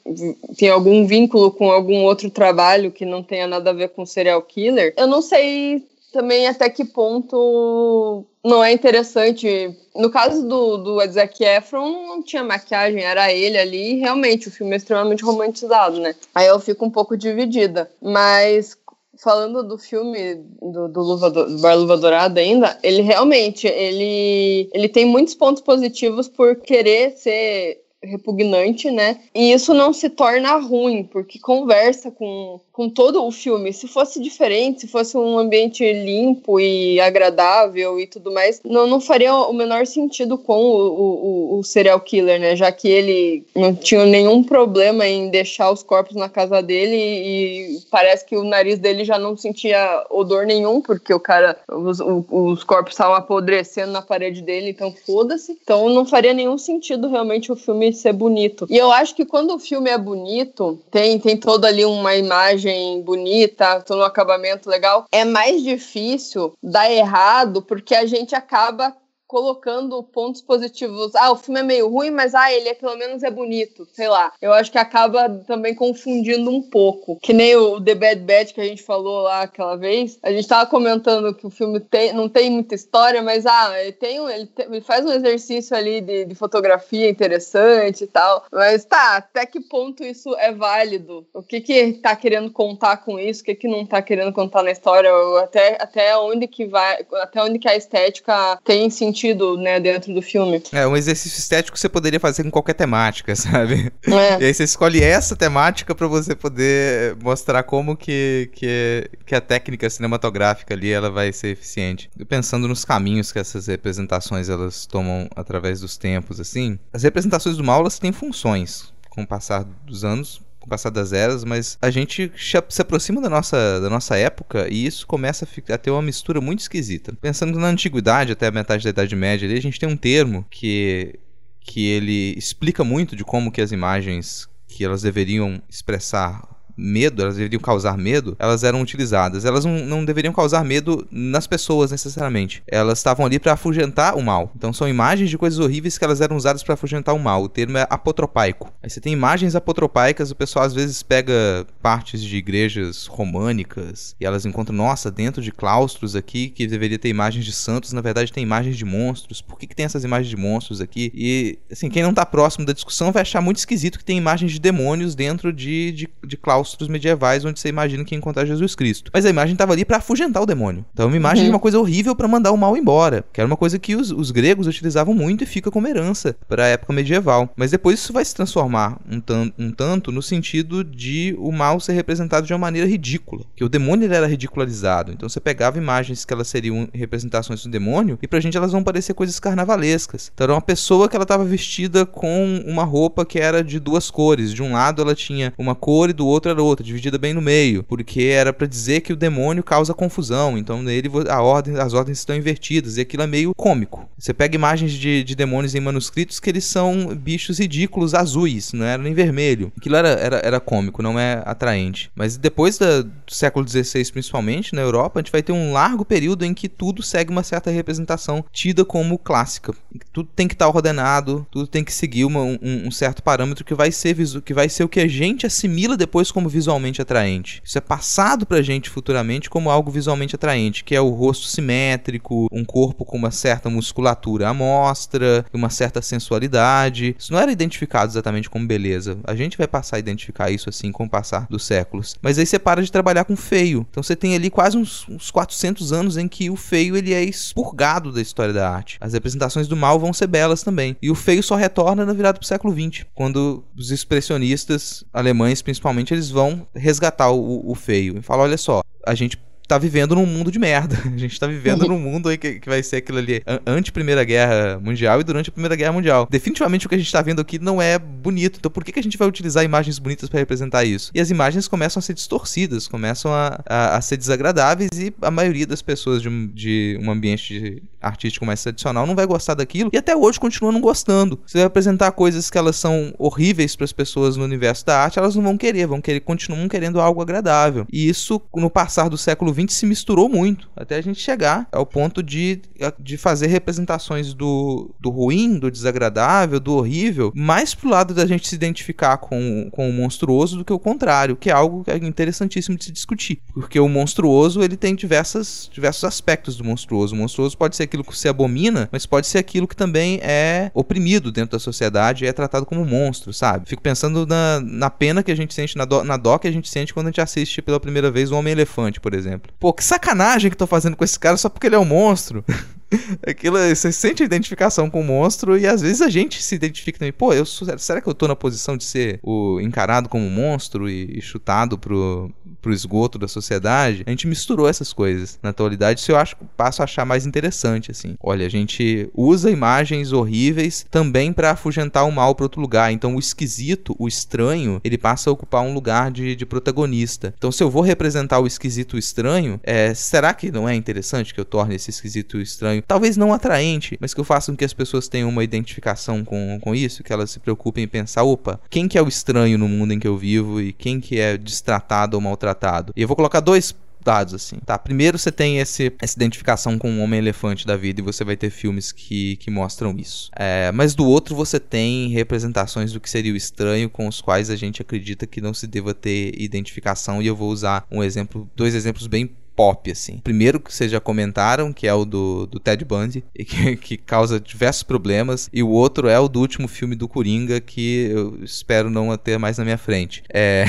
[0.56, 4.42] tem algum vínculo com algum outro trabalho que não tenha nada a ver com serial
[4.42, 4.94] killer.
[4.96, 5.82] Eu não sei
[6.18, 9.72] também até que ponto não é interessante.
[9.94, 14.50] No caso do, do Zac Efron, não tinha maquiagem, era ele ali, e realmente o
[14.50, 16.16] filme é extremamente romantizado, né?
[16.34, 17.88] Aí eu fico um pouco dividida.
[18.02, 18.76] Mas
[19.16, 24.88] falando do filme do, do, Luva, do Bar Luva Dourada ainda, ele realmente ele, ele
[24.88, 29.20] tem muitos pontos positivos por querer ser repugnante, né?
[29.32, 33.72] E isso não se torna ruim, porque conversa com, com todo o filme.
[33.72, 39.00] Se fosse diferente, se fosse um ambiente limpo e agradável e tudo mais, não, não
[39.00, 42.54] faria o menor sentido com o, o, o serial killer, né?
[42.54, 47.80] Já que ele não tinha nenhum problema em deixar os corpos na casa dele e
[47.90, 52.62] parece que o nariz dele já não sentia odor nenhum, porque o cara, os, os
[52.62, 55.58] corpos estavam apodrecendo na parede dele, então foda-se.
[55.60, 58.68] Então não faria nenhum sentido realmente o filme ser bonito.
[58.70, 62.67] E eu acho que quando o filme é bonito, tem, tem toda ali uma imagem
[63.02, 68.96] bonita, todo um acabamento legal, é mais difícil dar errado porque a gente acaba
[69.28, 71.14] colocando pontos positivos.
[71.14, 74.08] Ah, o filme é meio ruim, mas ah, ele é, pelo menos é bonito, sei
[74.08, 74.32] lá.
[74.40, 77.18] Eu acho que acaba também confundindo um pouco.
[77.20, 80.18] Que nem o The Bad Batch que a gente falou lá aquela vez.
[80.22, 83.92] A gente tava comentando que o filme tem, não tem muita história, mas ah, ele
[83.92, 88.46] tem ele, tem, ele faz um exercício ali de, de, fotografia interessante e tal.
[88.50, 91.26] Mas tá, até que ponto isso é válido?
[91.34, 93.42] O que que tá querendo contar com isso?
[93.42, 95.10] O que que não tá querendo contar na história?
[95.42, 100.14] Até, até onde que vai, até onde que a estética tem sentido sentido, né, dentro
[100.14, 100.62] do filme.
[100.72, 103.92] É, um exercício estético que você poderia fazer com qualquer temática, sabe?
[104.06, 104.40] É.
[104.40, 109.40] E aí você escolhe essa temática para você poder mostrar como que, que, que a
[109.40, 112.08] técnica cinematográfica ali ela vai ser eficiente.
[112.28, 117.64] Pensando nos caminhos que essas representações elas tomam através dos tempos, assim, as representações do
[117.64, 121.78] mal elas têm funções com o passar dos anos com o passar das eras, mas
[121.80, 125.78] a gente se aproxima da nossa, da nossa época e isso começa a, ficar, a
[125.78, 127.12] ter uma mistura muito esquisita.
[127.20, 130.44] Pensando na antiguidade, até a metade da Idade Média, ali, a gente tem um termo
[130.50, 131.18] que,
[131.60, 137.36] que ele explica muito de como que as imagens que elas deveriam expressar medo, elas
[137.36, 139.44] deveriam causar medo, elas eram utilizadas.
[139.44, 142.62] Elas não, não deveriam causar medo nas pessoas necessariamente.
[142.68, 144.52] Elas estavam ali para afugentar o mal.
[144.54, 147.42] Então são imagens de coisas horríveis que elas eram usadas para afugentar o mal.
[147.42, 148.72] O termo é apotropaico.
[148.80, 154.24] Aí você tem imagens apotropaicas, o pessoal às vezes pega partes de igrejas românicas e
[154.24, 158.32] elas encontram, nossa, dentro de claustros aqui que deveria ter imagens de santos, na verdade
[158.32, 159.42] tem imagens de monstros.
[159.42, 161.10] Por que, que tem essas imagens de monstros aqui?
[161.14, 164.52] E assim, quem não tá próximo da discussão vai achar muito esquisito que tem imagens
[164.52, 168.44] de demônios dentro de, de, de claustros claustros medievais onde você imagina que ia encontrar
[168.44, 169.10] Jesus Cristo.
[169.12, 170.84] Mas a imagem estava ali para afugentar o demônio.
[170.92, 171.50] Então uma imagem uhum.
[171.50, 173.24] de uma coisa horrível para mandar o mal embora.
[173.32, 176.64] Que era uma coisa que os, os gregos utilizavam muito e fica como herança para
[176.64, 177.50] a época medieval.
[177.56, 181.80] Mas depois isso vai se transformar um, tan um tanto no sentido de o mal
[181.80, 183.44] ser representado de uma maneira ridícula.
[183.56, 185.12] Que o demônio era ridicularizado.
[185.12, 188.82] Então você pegava imagens que elas seriam representações do demônio e pra gente elas vão
[188.82, 190.30] parecer coisas carnavalescas.
[190.34, 194.10] Então era uma pessoa que ela estava vestida com uma roupa que era de duas
[194.10, 194.52] cores.
[194.52, 197.40] De um lado ela tinha uma cor e do outro era outra, dividida bem no
[197.40, 201.92] meio, porque era para dizer que o demônio causa confusão, então nele a ordem, as
[201.92, 204.08] ordens estão invertidas, e aquilo é meio cômico.
[204.18, 208.84] Você pega imagens de, de demônios em manuscritos que eles são bichos ridículos azuis, não
[208.84, 209.72] era nem vermelho.
[209.76, 212.10] Aquilo era, era, era cômico, não é atraente.
[212.14, 216.04] Mas depois da, do século XVI, principalmente, na Europa, a gente vai ter um largo
[216.04, 219.72] período em que tudo segue uma certa representação tida como clássica.
[220.12, 223.74] Tudo tem que estar ordenado, tudo tem que seguir uma, um, um certo parâmetro que
[223.74, 227.62] vai ser que vai ser o que a gente assimila depois como visualmente atraente.
[227.64, 232.48] Isso é passado pra gente futuramente como algo visualmente atraente, que é o rosto simétrico,
[232.50, 237.14] um corpo com uma certa musculatura à mostra, uma certa sensualidade.
[237.18, 239.18] Isso não era identificado exatamente como beleza.
[239.24, 242.16] A gente vai passar a identificar isso assim com o passar dos séculos.
[242.20, 243.86] Mas aí você para de trabalhar com feio.
[243.90, 247.22] Então você tem ali quase uns, uns 400 anos em que o feio ele é
[247.22, 248.98] expurgado da história da arte.
[249.00, 250.96] As representações do mal vão vão ser belas também.
[251.00, 256.12] E o feio só retorna na virada pro século XX, quando os expressionistas alemães, principalmente,
[256.12, 258.18] eles vão resgatar o, o feio.
[258.18, 259.36] E falar: olha só, a gente
[259.68, 260.98] tá vivendo num mundo de merda.
[261.04, 264.24] A gente tá vivendo num mundo aí que, que vai ser aquilo ali ante Primeira
[264.24, 266.26] Guerra Mundial e durante a Primeira Guerra Mundial.
[266.30, 268.58] Definitivamente o que a gente tá vendo aqui não é bonito.
[268.58, 271.10] Então por que, que a gente vai utilizar imagens bonitas para representar isso?
[271.14, 275.30] E as imagens começam a ser distorcidas, começam a, a, a ser desagradáveis e a
[275.30, 279.96] maioria das pessoas de de um ambiente artístico mais tradicional não vai gostar daquilo e
[279.96, 281.40] até hoje continua não gostando.
[281.46, 285.18] Você vai apresentar coisas que elas são horríveis para as pessoas no universo da arte,
[285.18, 287.86] elas não vão querer, vão querer continuam querendo algo agradável.
[287.92, 291.86] E isso no passar do século XX se misturou muito, até a gente chegar ao
[291.86, 292.60] ponto de,
[292.98, 298.48] de fazer representações do, do ruim, do desagradável, do horrível, mais pro lado da gente
[298.48, 302.76] se identificar com, com o monstruoso do que o contrário, que é algo é interessantíssimo
[302.76, 303.40] de se discutir.
[303.52, 307.14] Porque o monstruoso, ele tem diversas, diversos aspectos do monstruoso.
[307.14, 310.70] O monstruoso pode ser aquilo que se abomina, mas pode ser aquilo que também é
[310.74, 313.68] oprimido dentro da sociedade e é tratado como monstro, sabe?
[313.68, 316.52] Fico pensando na, na pena que a gente sente, na dó, na dó que a
[316.52, 319.47] gente sente quando a gente assiste pela primeira vez o Homem-Elefante, por exemplo.
[319.58, 322.44] Pô, que sacanagem que tô fazendo com esse cara só porque ele é um monstro.
[323.26, 326.98] Aquilo, você sente a identificação com o monstro e às vezes a gente se identifica
[326.98, 327.12] também.
[327.12, 330.30] Pô, eu sou, será que eu tô na posição de ser o encarado como um
[330.30, 334.02] monstro e, e chutado pro, pro esgoto da sociedade?
[334.06, 335.38] A gente misturou essas coisas.
[335.42, 338.16] Na atualidade, isso eu acho, passo a achar mais interessante, assim.
[338.20, 342.92] Olha, a gente usa imagens horríveis também para afugentar o mal para outro lugar.
[342.92, 347.34] Então, o esquisito, o estranho, ele passa a ocupar um lugar de, de protagonista.
[347.36, 351.32] Então, se eu vou representar o esquisito o estranho, é, será que não é interessante
[351.32, 354.64] que eu torne esse esquisito estranho, talvez não atraente, mas que eu faça com que
[354.64, 358.60] as pessoas tenham uma identificação com, com isso, que elas se preocupem em pensar, opa,
[358.68, 361.36] quem que é o estranho no mundo em que eu vivo e quem que é
[361.36, 362.57] destratado ou maltratado?
[362.96, 363.74] E eu vou colocar dois
[364.08, 364.56] dados, assim.
[364.64, 368.36] Tá, primeiro você tem esse, essa identificação com o Homem-Elefante da vida e você vai
[368.36, 370.30] ter filmes que, que mostram isso.
[370.34, 374.50] É, mas do outro você tem representações do que seria o estranho com os quais
[374.50, 378.48] a gente acredita que não se deva ter identificação e eu vou usar um exemplo,
[378.56, 380.18] dois exemplos bem pop, assim.
[380.18, 383.96] Primeiro que vocês já comentaram, que é o do, do Ted Bundy, e que, que
[383.96, 388.38] causa diversos problemas, e o outro é o do último filme do Coringa, que eu
[388.44, 390.22] espero não ter mais na minha frente.
[390.32, 390.64] É,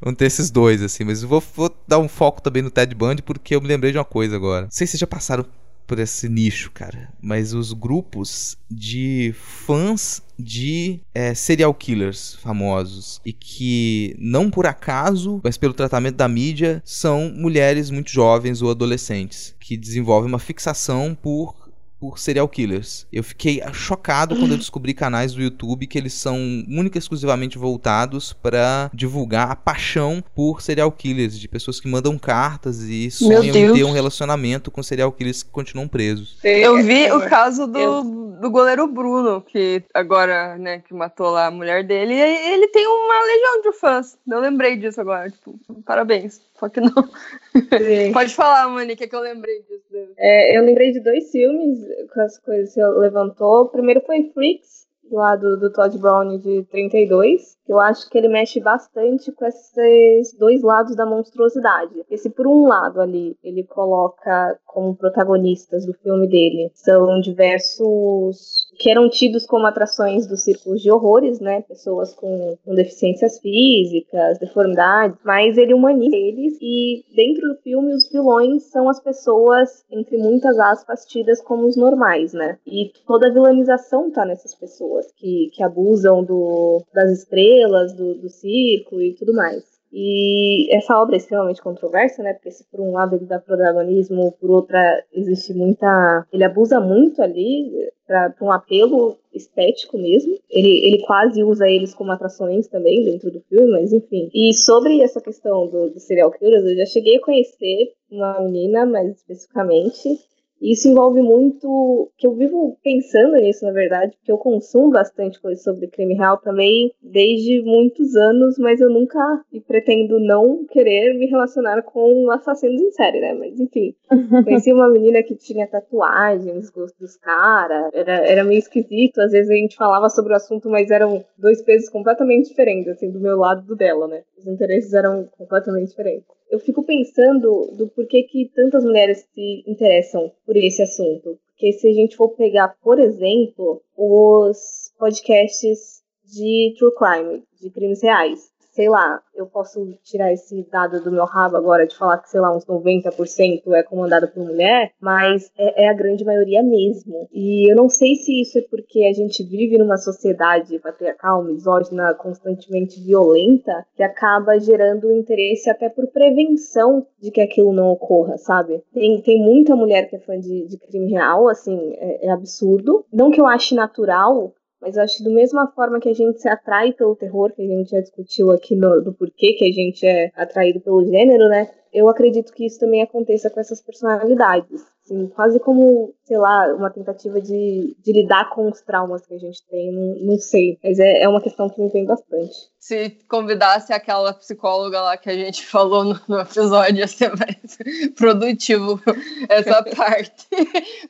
[0.00, 3.20] vão ter esses dois, assim, mas vou, vou dar um foco também no Ted Bundy,
[3.20, 4.62] porque eu me lembrei de uma coisa agora.
[4.66, 5.44] Não sei se vocês já passaram
[5.90, 7.12] por esse nicho, cara.
[7.20, 15.40] Mas os grupos de fãs de é, serial killers famosos e que não por acaso,
[15.44, 21.16] mas pelo tratamento da mídia, são mulheres muito jovens ou adolescentes que desenvolvem uma fixação
[21.20, 21.59] por
[22.00, 23.06] por serial killers.
[23.12, 26.36] Eu fiquei chocado quando eu descobri canais do YouTube que eles são
[26.68, 32.18] única e exclusivamente voltados para divulgar a paixão por serial killers, de pessoas que mandam
[32.18, 36.38] cartas e sonham em ter um relacionamento com serial killers que continuam presos.
[36.42, 41.50] Eu vi o caso do, do goleiro Bruno, que agora, né, que matou lá a
[41.50, 44.18] mulher dele, e ele tem uma legião de fãs.
[44.26, 46.40] Eu lembrei disso agora, tipo, parabéns.
[46.60, 46.92] Só que não.
[48.12, 50.12] Pode falar, Monique, que eu lembrei disso.
[50.18, 51.78] É, eu lembrei de dois filmes
[52.12, 53.62] com as coisas que você levantou.
[53.62, 57.56] O primeiro foi Freaks, lá do, do Todd Brown de 32.
[57.66, 62.04] Eu acho que ele mexe bastante com esses dois lados da monstruosidade.
[62.10, 68.90] Esse, por um lado, ali, ele coloca como protagonistas do filme dele são diversos que
[68.90, 71.60] eram tidos como atrações dos círculos de horrores, né?
[71.60, 78.08] Pessoas com, com deficiências físicas, deformidades, mas ele humaniza eles e dentro do filme os
[78.10, 82.58] vilões são as pessoas, entre muitas aspas, tidas como os normais, né?
[82.66, 88.30] E toda a vilanização tá nessas pessoas que, que abusam do, das estrelas, do, do
[88.30, 89.79] circo e tudo mais.
[89.92, 92.34] E essa obra é extremamente controversa, né?
[92.34, 96.26] Porque se por um lado ele dá protagonismo, por outra existe muita.
[96.32, 97.70] Ele abusa muito ali
[98.06, 100.36] para um apelo estético mesmo.
[100.48, 104.30] Ele, ele quase usa eles como atrações também dentro do filme, mas enfim.
[104.34, 108.84] E sobre essa questão do, do serial killers, eu já cheguei a conhecer uma menina,
[108.84, 110.18] mais especificamente,
[110.60, 112.10] e isso envolve muito.
[112.18, 116.36] que eu vivo pensando nisso, na verdade, porque eu consumo bastante coisa sobre crime real
[116.38, 122.80] também desde muitos anos, mas eu nunca e pretendo não querer me relacionar com assassinos
[122.80, 123.32] em série, né?
[123.32, 123.94] Mas enfim.
[124.44, 129.20] Conheci uma menina que tinha tatuagens, gosto dos caras, era, era meio esquisito.
[129.20, 133.10] Às vezes a gente falava sobre o assunto, mas eram dois pesos completamente diferentes, assim,
[133.10, 134.22] do meu lado do dela, né?
[134.36, 140.32] Os interesses eram completamente diferentes eu fico pensando do porquê que tantas mulheres se interessam
[140.50, 141.38] por esse assunto.
[141.46, 148.02] Porque se a gente for pegar, por exemplo, os podcasts de true crime, de crimes
[148.02, 152.30] reais, sei lá, eu posso tirar esse dado do meu rabo agora de falar que,
[152.30, 157.28] sei lá, uns 90% é comandado por mulher, mas é, é, a grande maioria mesmo.
[157.32, 162.14] E eu não sei se isso é porque a gente vive numa sociedade patriarcal, misógina,
[162.14, 168.82] constantemente violenta, que acaba gerando interesse até por prevenção de que aquilo não ocorra, sabe?
[168.92, 173.04] Tem, tem muita mulher que é fã de, de crime real, assim, é, é absurdo.
[173.12, 176.40] Não que eu ache natural, mas eu acho que da mesma forma que a gente
[176.40, 179.72] se atrai pelo terror, que a gente já discutiu aqui no, do porquê que a
[179.72, 181.70] gente é atraído pelo gênero, né?
[181.92, 184.84] Eu acredito que isso também aconteça com essas personalidades.
[185.04, 189.38] Assim, quase como, sei lá, uma tentativa de, de lidar com os traumas que a
[189.38, 190.78] gente tem, não, não sei.
[190.80, 192.54] Mas é, é uma questão que me vem bastante.
[192.78, 197.76] Se convidasse aquela psicóloga lá que a gente falou no, no episódio, ia ser mais
[198.14, 199.02] produtivo
[199.48, 200.46] essa parte.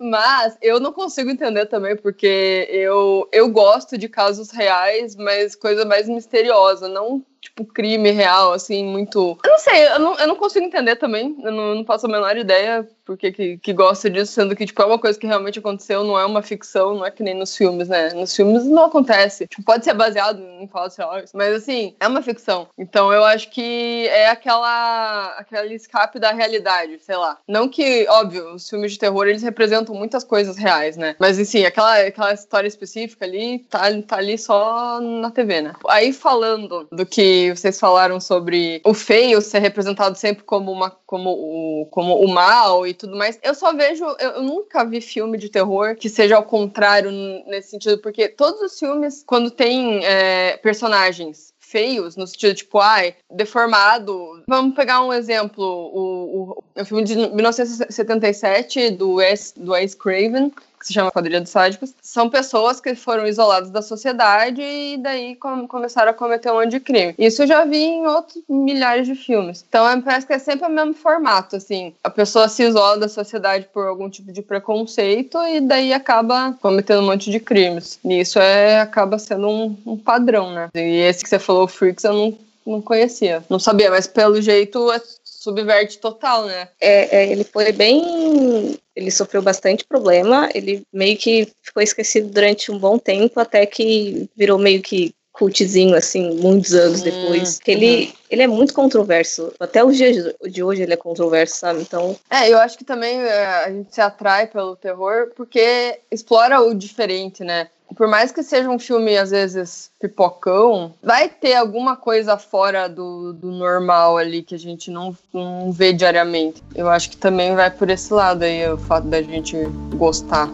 [0.01, 5.85] Mas eu não consigo entender também, porque eu, eu gosto de casos reais, mas coisa
[5.85, 9.39] mais misteriosa, não tipo, crime real, assim, muito.
[9.43, 11.37] Eu não sei, eu não, eu não consigo entender também.
[11.43, 14.65] Eu não, eu não faço a menor ideia porque que, que gosta disso, sendo que,
[14.65, 17.35] tipo, é uma coisa que realmente aconteceu, não é uma ficção, não é que nem
[17.35, 18.11] nos filmes, né?
[18.15, 19.47] Nos filmes não acontece.
[19.47, 22.69] Tipo, pode ser baseado em fatos reais, mas assim, é uma ficção.
[22.79, 27.39] Então eu acho que é aquela aquele escape da realidade, sei lá.
[27.49, 31.17] Não que, óbvio, os filmes de terror eles representam muitas coisas reais, né?
[31.19, 35.73] Mas assim, aquela, aquela história específica ali tá, tá ali só na TV, né?
[35.89, 41.31] Aí falando do que vocês falaram sobre o feio ser representado sempre como uma como
[41.31, 43.37] o, como o mal e tudo mais.
[43.43, 47.11] Eu só vejo, eu, eu, nunca vi filme de terror que seja ao contrário
[47.47, 53.15] nesse sentido, porque todos os filmes, quando tem é, personagens feios, no sentido tipo, ai,
[53.31, 54.43] deformado.
[54.49, 60.53] Vamos pegar um exemplo, o, o, o filme de 1977 do Wes, do Wes Craven,
[60.81, 65.37] que se chama Quadrilha dos Sádicos, são pessoas que foram isoladas da sociedade e daí
[65.37, 67.15] com, começaram a cometer um monte de crime.
[67.19, 69.63] Isso eu já vi em outros milhares de filmes.
[69.69, 71.93] Então é, parece que é sempre o mesmo formato, assim.
[72.03, 77.03] A pessoa se isola da sociedade por algum tipo de preconceito e daí acaba cometendo
[77.03, 77.99] um monte de crimes.
[78.03, 80.71] E isso é, acaba sendo um, um padrão, né?
[80.75, 83.43] E esse que você falou, Freaks, eu não não conhecia.
[83.49, 86.69] Não sabia, mas pelo jeito é subverte total, né?
[86.81, 88.79] É, é, ele foi bem.
[89.01, 90.49] Ele sofreu bastante problema.
[90.55, 95.97] Ele meio que ficou esquecido durante um bom tempo, até que virou meio que cultzinho,
[95.97, 97.59] assim, muitos anos hum, depois.
[97.59, 98.13] Que ele, uhum.
[98.31, 99.51] ele é muito controverso.
[99.59, 101.81] Até os dias de hoje ele é controverso, sabe?
[101.81, 102.15] Então.
[102.29, 106.75] É, eu acho que também é, a gente se atrai pelo terror porque explora o
[106.75, 107.69] diferente, né?
[107.97, 113.33] por mais que seja um filme, às vezes, pipocão, vai ter alguma coisa fora do,
[113.33, 116.63] do normal ali que a gente não, não vê diariamente.
[116.73, 119.57] Eu acho que também vai por esse lado aí, o fato da gente
[119.97, 120.49] gostar.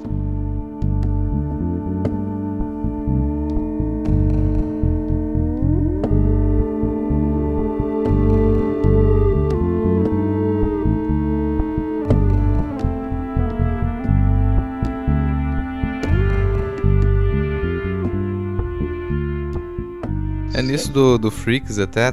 [20.77, 22.12] Nisso do, do Freaks até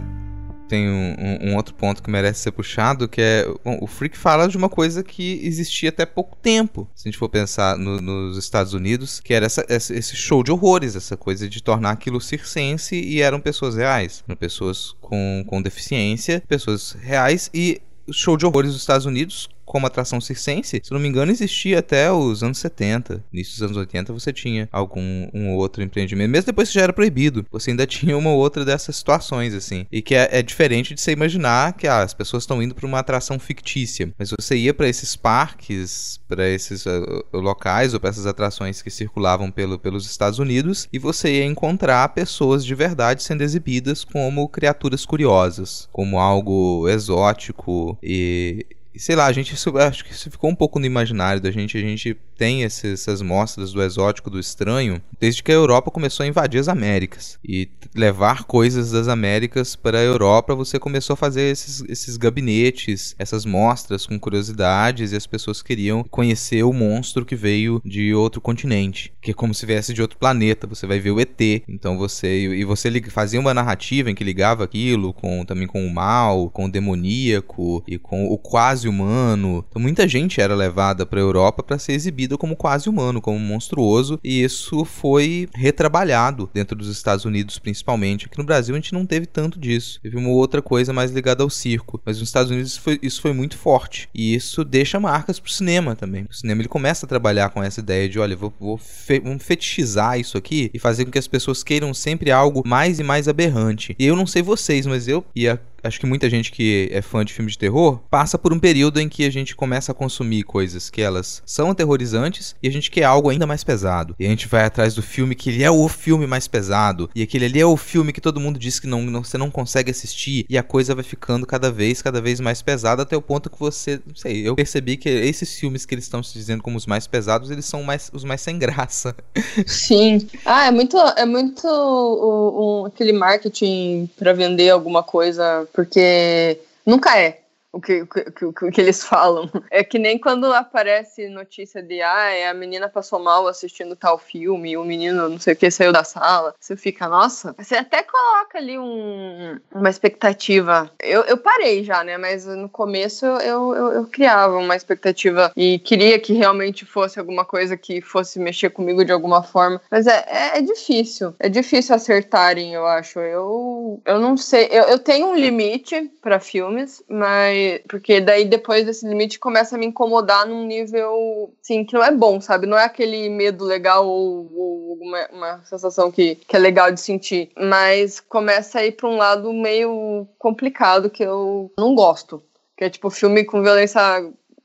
[0.69, 4.17] tem um, um, um, outro ponto que merece ser puxado, que é bom, o Freak
[4.17, 7.99] fala de uma coisa que existia até pouco tempo, se a gente for pensar no,
[7.99, 12.21] nos Estados Unidos, que era essa, esse show de horrores, essa coisa de tornar aquilo
[12.21, 17.81] circense e eram pessoas reais, eram pessoas com, com deficiência, pessoas reais e
[18.13, 22.11] show de horrores dos Estados Unidos como atração circense, se não me engano, existia até
[22.11, 23.23] os anos 70.
[23.31, 26.29] Início dos anos 80 você tinha algum um outro empreendimento.
[26.29, 29.85] Mesmo depois que já era proibido, você ainda tinha uma outra dessas situações, assim.
[29.91, 32.85] E que é, é diferente de você imaginar que ah, as pessoas estão indo para
[32.85, 34.13] uma atração fictícia.
[34.17, 38.89] Mas você ia para esses parques, para esses uh, locais ou para essas atrações que
[38.89, 44.47] circulavam pelo, pelos Estados Unidos e você ia encontrar pessoas de verdade sendo exibidas como
[44.49, 48.65] criaturas curiosas, como algo exótico e
[48.97, 51.77] sei lá, a gente acho que isso ficou um pouco no imaginário da gente.
[51.77, 56.27] A gente tem essas mostras do exótico, do estranho, desde que a Europa começou a
[56.27, 60.55] invadir as Américas e levar coisas das Américas para a Europa.
[60.55, 66.03] Você começou a fazer esses, esses gabinetes, essas mostras com curiosidades e as pessoas queriam
[66.03, 70.17] conhecer o monstro que veio de outro continente, que é como se viesse de outro
[70.17, 70.67] planeta.
[70.67, 71.39] Você vai ver o ET.
[71.67, 75.93] Então você e você fazia uma narrativa em que ligava aquilo com também com o
[75.93, 79.65] mal, com o demoníaco e com o quase quase humano.
[79.69, 83.39] Então muita gente era levada para a Europa para ser exibida como quase humano, como
[83.39, 88.25] monstruoso, e isso foi retrabalhado dentro dos Estados Unidos principalmente.
[88.25, 89.99] Aqui no Brasil a gente não teve tanto disso.
[90.01, 93.33] Teve uma outra coisa mais ligada ao circo, mas nos Estados Unidos foi, isso foi
[93.33, 96.25] muito forte e isso deixa marcas pro cinema também.
[96.29, 99.43] O cinema ele começa a trabalhar com essa ideia de, olha, vou, vou fe vamos
[99.43, 103.27] fetichizar isso aqui e fazer com que as pessoas queiram sempre algo mais e mais
[103.27, 103.95] aberrante.
[103.97, 107.01] E eu não sei vocês, mas eu e a acho que muita gente que é
[107.01, 109.95] fã de filme de terror passa por um período em que a gente começa a
[109.95, 114.15] consumir coisas que elas são aterrorizantes e a gente quer algo ainda mais pesado.
[114.19, 117.21] E a gente vai atrás do filme que ele é o filme mais pesado e
[117.21, 119.91] aquele ali é o filme que todo mundo diz que não, não, você não consegue
[119.91, 123.49] assistir e a coisa vai ficando cada vez, cada vez mais pesada até o ponto
[123.49, 126.77] que você, não sei, eu percebi que esses filmes que eles estão se dizendo como
[126.77, 129.15] os mais pesados, eles são mais, os mais sem graça.
[129.65, 130.27] Sim.
[130.45, 137.42] Ah, é muito, é muito aquele marketing para vender alguma coisa porque nunca é
[137.73, 139.49] o que, o, que, o que eles falam.
[139.71, 144.77] É que nem quando aparece notícia de ah, a menina passou mal assistindo tal filme,
[144.77, 146.53] o menino não sei o que saiu da sala.
[146.59, 150.91] Você fica, nossa, você até coloca ali um, uma expectativa.
[151.01, 152.17] Eu, eu parei já, né?
[152.17, 157.43] Mas no começo eu, eu, eu criava uma expectativa e queria que realmente fosse alguma
[157.43, 159.81] coisa que fosse mexer comigo de alguma forma.
[159.89, 161.33] Mas é, é, é difícil.
[161.39, 163.19] É difícil acertarem, eu acho.
[163.19, 164.67] Eu, eu não sei.
[164.69, 169.79] Eu, eu tenho um limite para filmes, mas porque daí depois desse limite começa a
[169.79, 172.67] me incomodar num nível, sim, que não é bom, sabe?
[172.67, 176.99] Não é aquele medo legal ou, ou uma, uma sensação que, que é legal de
[176.99, 182.41] sentir, mas começa a ir para um lado meio complicado que eu não gosto.
[182.75, 184.01] Que é tipo filme com violência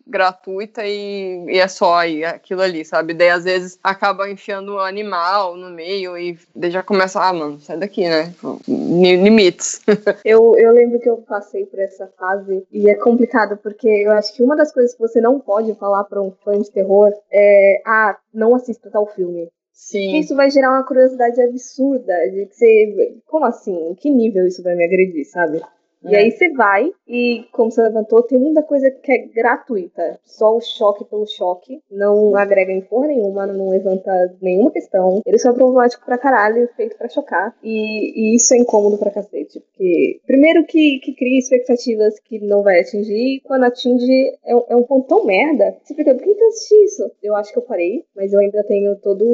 [0.09, 3.15] gratuita e, e, é só aí, aquilo ali, sabe?
[3.15, 7.61] Daí às vezes acaba enfiando um animal no meio e daí já começa, ah, mano,
[7.61, 8.33] sai daqui, né?
[8.67, 9.83] Limites.
[10.25, 14.35] eu, eu lembro que eu passei por essa fase e é complicado porque eu acho
[14.35, 17.83] que uma das coisas que você não pode falar para um fã de terror é,
[17.85, 19.49] ah, não assista tal filme.
[19.73, 20.19] Sim.
[20.19, 23.17] Isso vai gerar uma curiosidade absurda de que você.
[23.27, 23.91] Como assim?
[23.91, 25.63] Em que nível isso vai me agredir, sabe?
[26.03, 30.19] E aí você vai e, como você levantou, tem muita coisa que é gratuita.
[30.25, 31.81] Só o choque pelo choque.
[31.91, 35.21] Não agrega em porra nenhuma, não levanta nenhuma questão.
[35.27, 37.57] Ele só é problemático pra caralho, feito pra chocar.
[37.63, 39.61] E, e isso é incômodo pra cacete.
[39.61, 44.13] Porque, primeiro que, que cria expectativas que não vai atingir, e quando atinge
[44.45, 45.77] é, é um ponto tão merda.
[45.83, 47.11] Você fica, por que eu assisti isso?
[47.23, 49.25] Eu acho que eu parei, mas eu ainda tenho todo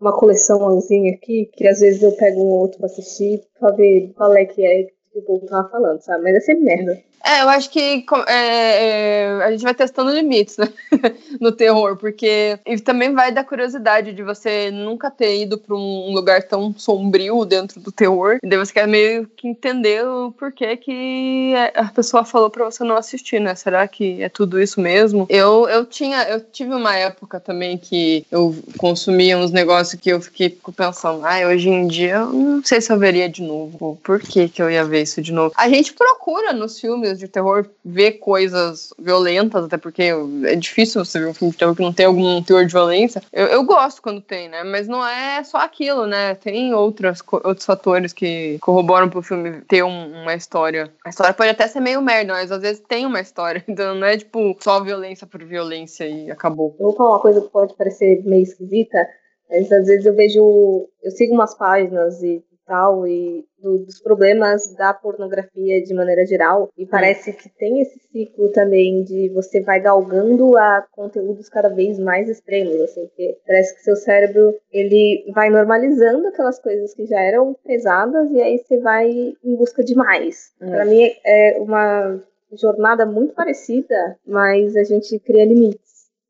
[0.00, 4.34] uma coleçãozinha aqui, que às vezes eu pego um outro pra assistir, pra ver qual
[4.34, 6.24] é que é que o povo tava falando, sabe?
[6.24, 7.00] Mas é sempre merda.
[7.24, 10.68] É, eu acho que é, é, a gente vai testando limites né?
[11.40, 16.12] no terror, porque e também vai da curiosidade de você nunca ter ido para um
[16.12, 20.76] lugar tão sombrio dentro do terror, e daí você quer meio que entender o porquê
[20.76, 23.54] que a pessoa falou para você não assistir, né?
[23.54, 25.26] Será que é tudo isso mesmo?
[25.30, 30.20] Eu, eu tinha, eu tive uma época também que eu consumia uns negócios que eu
[30.20, 33.98] fiquei pensando, ah, hoje em dia eu não sei se eu veria de novo.
[34.02, 35.54] Por que, que eu ia ver isso de novo?
[35.56, 40.12] A gente procura nos filmes de terror ver coisas violentas, até porque
[40.44, 43.22] é difícil você ver um filme de terror que não tem algum teor de violência.
[43.32, 44.62] Eu, eu gosto quando tem, né?
[44.64, 46.34] Mas não é só aquilo, né?
[46.34, 50.90] Tem outras, outros fatores que corroboram pro filme ter um, uma história.
[51.04, 53.64] A história pode até ser meio merda, mas às vezes tem uma história.
[53.74, 56.76] Então não é tipo só violência por violência e acabou.
[56.78, 58.96] Eu vou falar uma coisa que pode parecer meio esquisita,
[59.50, 60.88] mas às vezes eu vejo.
[61.02, 66.70] Eu sigo umas páginas e tal, e do, dos problemas da pornografia de maneira geral.
[66.76, 71.98] E parece que tem esse ciclo também de você vai galgando a conteúdos cada vez
[71.98, 77.20] mais extremos, assim, porque parece que seu cérebro ele vai normalizando aquelas coisas que já
[77.20, 80.52] eram pesadas e aí você vai em busca de mais.
[80.60, 80.70] Hum.
[80.70, 82.20] Para mim é uma
[82.52, 85.83] jornada muito parecida, mas a gente cria limites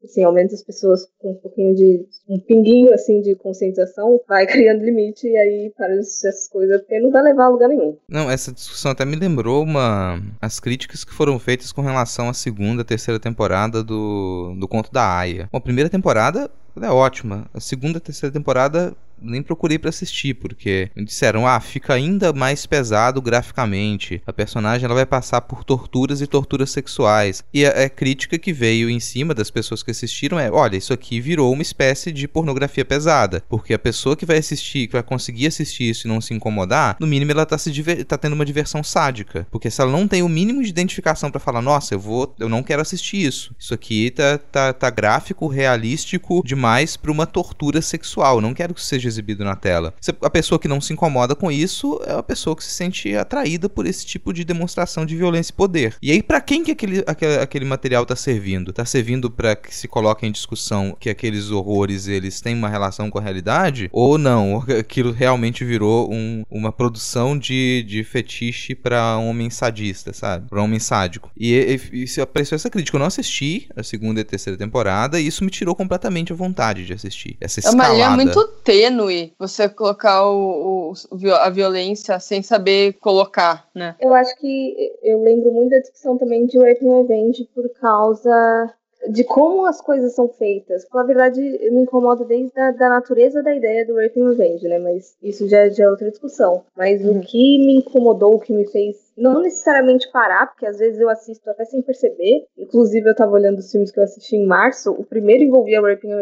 [0.04, 4.84] assim, aumenta as pessoas com um pouquinho de um pinguinho assim de conscientização, vai criando
[4.84, 7.96] limite e aí para essas coisas porque não vai levar a lugar nenhum.
[8.08, 12.34] Não, essa discussão até me lembrou uma as críticas que foram feitas com relação à
[12.34, 15.48] segunda, terceira temporada do do Conto da Aya.
[15.50, 16.50] Bom, a primeira temporada
[16.80, 17.48] é ótima.
[17.54, 23.20] A segunda, terceira temporada nem procurei para assistir, porque disseram, ah, fica ainda mais pesado
[23.20, 24.22] graficamente.
[24.26, 27.42] A personagem ela vai passar por torturas e torturas sexuais.
[27.52, 30.92] E a, a, crítica que veio em cima das pessoas que assistiram é, olha, isso
[30.92, 35.02] aqui virou uma espécie de pornografia pesada, porque a pessoa que vai assistir, que vai
[35.02, 37.72] conseguir assistir isso e não se incomodar, no mínimo ela tá se
[38.04, 41.40] tá tendo uma diversão sádica, porque se ela não tem o mínimo de identificação para
[41.40, 43.54] falar, nossa, eu vou, eu não quero assistir isso.
[43.58, 48.40] Isso aqui tá tá, tá gráfico, realístico demais para uma tortura sexual.
[48.40, 49.94] Não quero que seja seja exibido na tela.
[50.22, 53.68] A pessoa que não se incomoda com isso é a pessoa que se sente atraída
[53.68, 55.96] por esse tipo de demonstração de violência e poder.
[56.02, 58.72] E aí, para quem que aquele, aquele, aquele material tá servindo?
[58.72, 63.10] Tá servindo para que se coloque em discussão que aqueles horrores eles têm uma relação
[63.10, 63.88] com a realidade?
[63.92, 64.64] Ou não?
[64.78, 70.48] Aquilo realmente virou um, uma produção de, de fetiche para um homem sadista, sabe?
[70.48, 71.30] Pra um homem sádico.
[71.36, 72.96] E, e, e se apareceu essa crítica.
[72.96, 76.86] Eu não assisti a segunda e terceira temporada e isso me tirou completamente a vontade
[76.86, 77.36] de assistir.
[77.40, 77.84] Essa escalada.
[77.84, 78.48] É uma linha muito
[78.94, 83.96] tênue você colocar o, o, a violência sem saber colocar, né?
[84.00, 88.74] Eu acho que eu lembro muito da discussão também de Rape Revenge por causa
[89.10, 90.86] de como as coisas são feitas.
[90.92, 94.78] Na verdade, me incomoda desde a da natureza da ideia do Rape Revenge, né?
[94.78, 96.64] Mas isso já, já é outra discussão.
[96.76, 97.18] Mas uhum.
[97.18, 101.08] o que me incomodou, o que me fez não necessariamente parar, porque às vezes eu
[101.08, 102.46] assisto até sem perceber.
[102.58, 104.90] Inclusive, eu tava olhando os filmes que eu assisti em março.
[104.90, 106.12] O primeiro envolvia Raping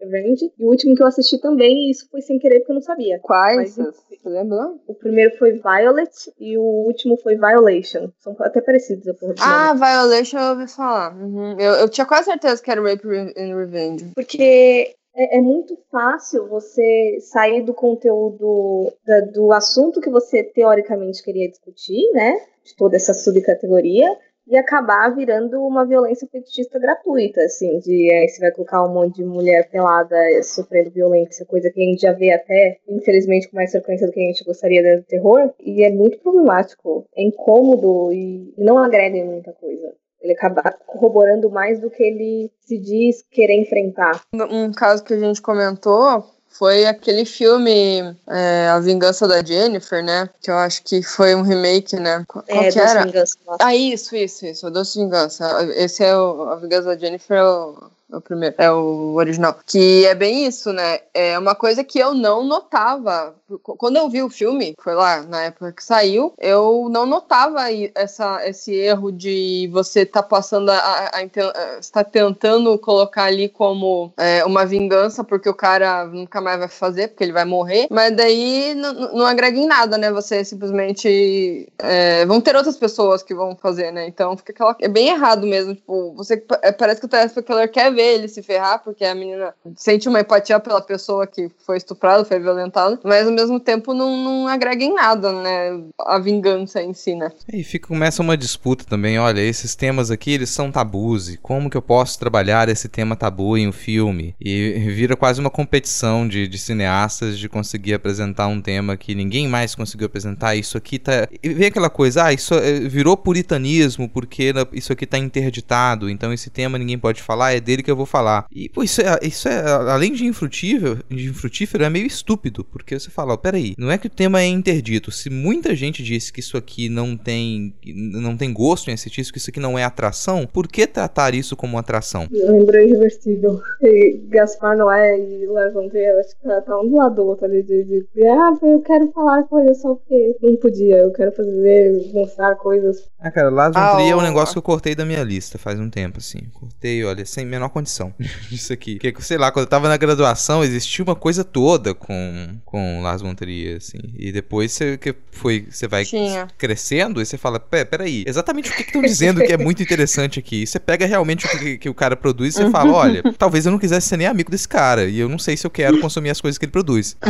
[0.00, 0.52] Revenge.
[0.58, 2.82] E o último que eu assisti também, e isso foi sem querer porque eu não
[2.82, 3.18] sabia.
[3.20, 3.76] Quais?
[3.76, 4.74] Você lembra?
[4.86, 8.10] O primeiro foi Violet e o último foi Violation.
[8.18, 11.16] São até parecidos a porra Ah, Violation eu ouvi falar.
[11.16, 11.58] Uhum.
[11.58, 14.12] Eu, eu tinha quase certeza que era Rape and Revenge.
[14.14, 21.22] Porque é, é, muito fácil você sair do conteúdo da, do assunto que você teoricamente
[21.22, 22.32] queria discutir, né?
[22.64, 28.40] De toda essa subcategoria e acabar virando uma violência fetichista gratuita, assim, de é, você
[28.40, 32.32] vai colocar um monte de mulher pelada sofrendo violência, coisa que a gente já vê
[32.32, 36.18] até, infelizmente, com mais frequência do que a gente gostaria do terror, e é muito
[36.18, 39.94] problemático, é incômodo e não agrega em muita coisa.
[40.20, 44.20] Ele acaba corroborando mais do que ele se diz querer enfrentar.
[44.34, 50.28] Um caso que a gente comentou foi aquele filme é, A Vingança da Jennifer, né?
[50.42, 52.24] Que eu acho que foi um remake, né?
[52.28, 53.06] Qual é, que era?
[53.06, 53.36] Vingança.
[53.58, 54.66] Ah, isso, isso, isso.
[54.66, 55.64] O Doce Vingança.
[55.74, 59.56] Esse é o A Vingança da Jennifer, é o o primeiro, é o original.
[59.66, 61.00] Que é bem isso, né?
[61.14, 63.34] É uma coisa que eu não notava.
[63.62, 67.62] Quando eu vi o filme, foi lá na época que saiu, eu não notava
[67.94, 74.12] essa, esse erro de você tá passando a, a, a está tentando colocar ali como
[74.16, 77.88] é, uma vingança porque o cara nunca mais vai fazer, porque ele vai morrer.
[77.90, 80.12] Mas daí não, agrega em nada, né?
[80.12, 84.06] Você simplesmente é, vão ter outras pessoas que vão fazer, né?
[84.06, 85.74] Então fica aquela é bem errado mesmo.
[85.74, 89.14] Tipo, você é, parece que o telespectador quer ver ver ele se ferrar, porque a
[89.14, 93.92] menina sente uma empatia pela pessoa que foi estuprada, foi violentada, mas ao mesmo tempo
[93.92, 95.82] não, não agrega em nada, né?
[96.00, 97.30] A vingança em si, né?
[97.52, 101.68] E fica, começa uma disputa também, olha, esses temas aqui, eles são tabus, e como
[101.68, 104.34] que eu posso trabalhar esse tema tabu em um filme?
[104.40, 109.46] E vira quase uma competição de, de cineastas de conseguir apresentar um tema que ninguém
[109.46, 111.28] mais conseguiu apresentar, isso aqui tá...
[111.42, 116.32] E vem aquela coisa, ah, isso é, virou puritanismo porque isso aqui tá interditado, então
[116.32, 118.46] esse tema ninguém pode falar, é dele que que eu vou falar.
[118.52, 119.60] E, pô, isso é, isso é
[119.90, 123.98] além de infrutível, de infrutífero, é meio estúpido, porque você fala, ó, peraí, não é
[123.98, 125.10] que o tema é interdito.
[125.10, 129.32] Se muita gente disse que isso aqui não tem, não tem gosto em assistir isso,
[129.32, 132.28] que isso aqui não é atração, por que tratar isso como atração?
[132.30, 133.60] Eu lembrei irreversível.
[133.82, 137.44] E Gaspar Noé e Lars von Trier, acho que tá um do lado do outro
[137.44, 141.32] ali, de, de, de, ah, eu quero falar coisas só porque não podia, eu quero
[141.32, 143.08] fazer, mostrar coisas.
[143.18, 145.58] Ah, cara, Lars von Trier ah, é um negócio que eu cortei da minha lista
[145.58, 146.40] faz um tempo, assim.
[146.52, 148.14] Cortei, olha, sem menor condição
[148.48, 148.98] disso aqui.
[148.98, 153.22] Porque, sei lá, quando eu tava na graduação, existia uma coisa toda com, com Lars
[153.22, 153.98] von Trier, assim.
[154.16, 156.48] E depois você, que foi, você vai Tinha.
[156.56, 160.38] crescendo e você fala, Pé, peraí, exatamente o que estão dizendo que é muito interessante
[160.38, 160.62] aqui?
[160.62, 163.66] E você pega realmente o que, que o cara produz e você fala, olha, talvez
[163.66, 165.08] eu não quisesse ser nem amigo desse cara.
[165.08, 167.16] E eu não sei se eu quero consumir as coisas que ele produz.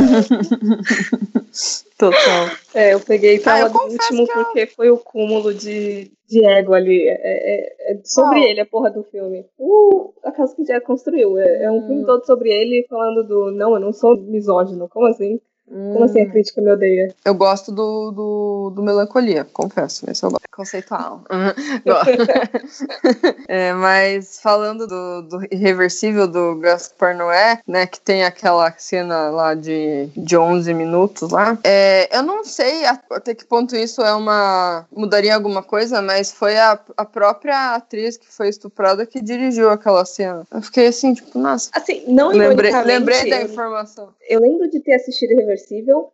[1.97, 2.49] Total.
[2.73, 7.07] É, eu peguei tela ah, do último porque foi o cúmulo de, de ego ali.
[7.07, 8.43] É, é, é sobre oh.
[8.43, 9.45] ele, a porra do filme.
[9.59, 11.37] Uh, a casa que já construiu.
[11.37, 11.87] É, é um hum.
[11.87, 13.51] filme todo sobre ele falando do.
[13.51, 14.87] Não, eu não sou misógino.
[14.87, 15.39] Como assim?
[15.71, 16.29] Como assim a hum.
[16.29, 17.15] crítica me odeia?
[17.23, 20.09] Eu gosto do, do, do Melancolia, confesso.
[20.09, 20.43] Esse eu gosto.
[20.51, 21.23] Conceitual.
[23.47, 29.53] é, mas falando do, do Irreversível do Gaspar Noé, né, que tem aquela cena lá
[29.53, 34.85] de, de 11 minutos lá, é, eu não sei até que ponto isso é uma...
[34.91, 40.03] mudaria alguma coisa, mas foi a, a própria atriz que foi estuprada que dirigiu aquela
[40.03, 40.45] cena.
[40.51, 41.69] Eu fiquei assim, tipo, nossa.
[41.73, 44.09] Assim, não lembrei, lembrei da informação.
[44.27, 45.60] Eu lembro de ter assistido Irreversível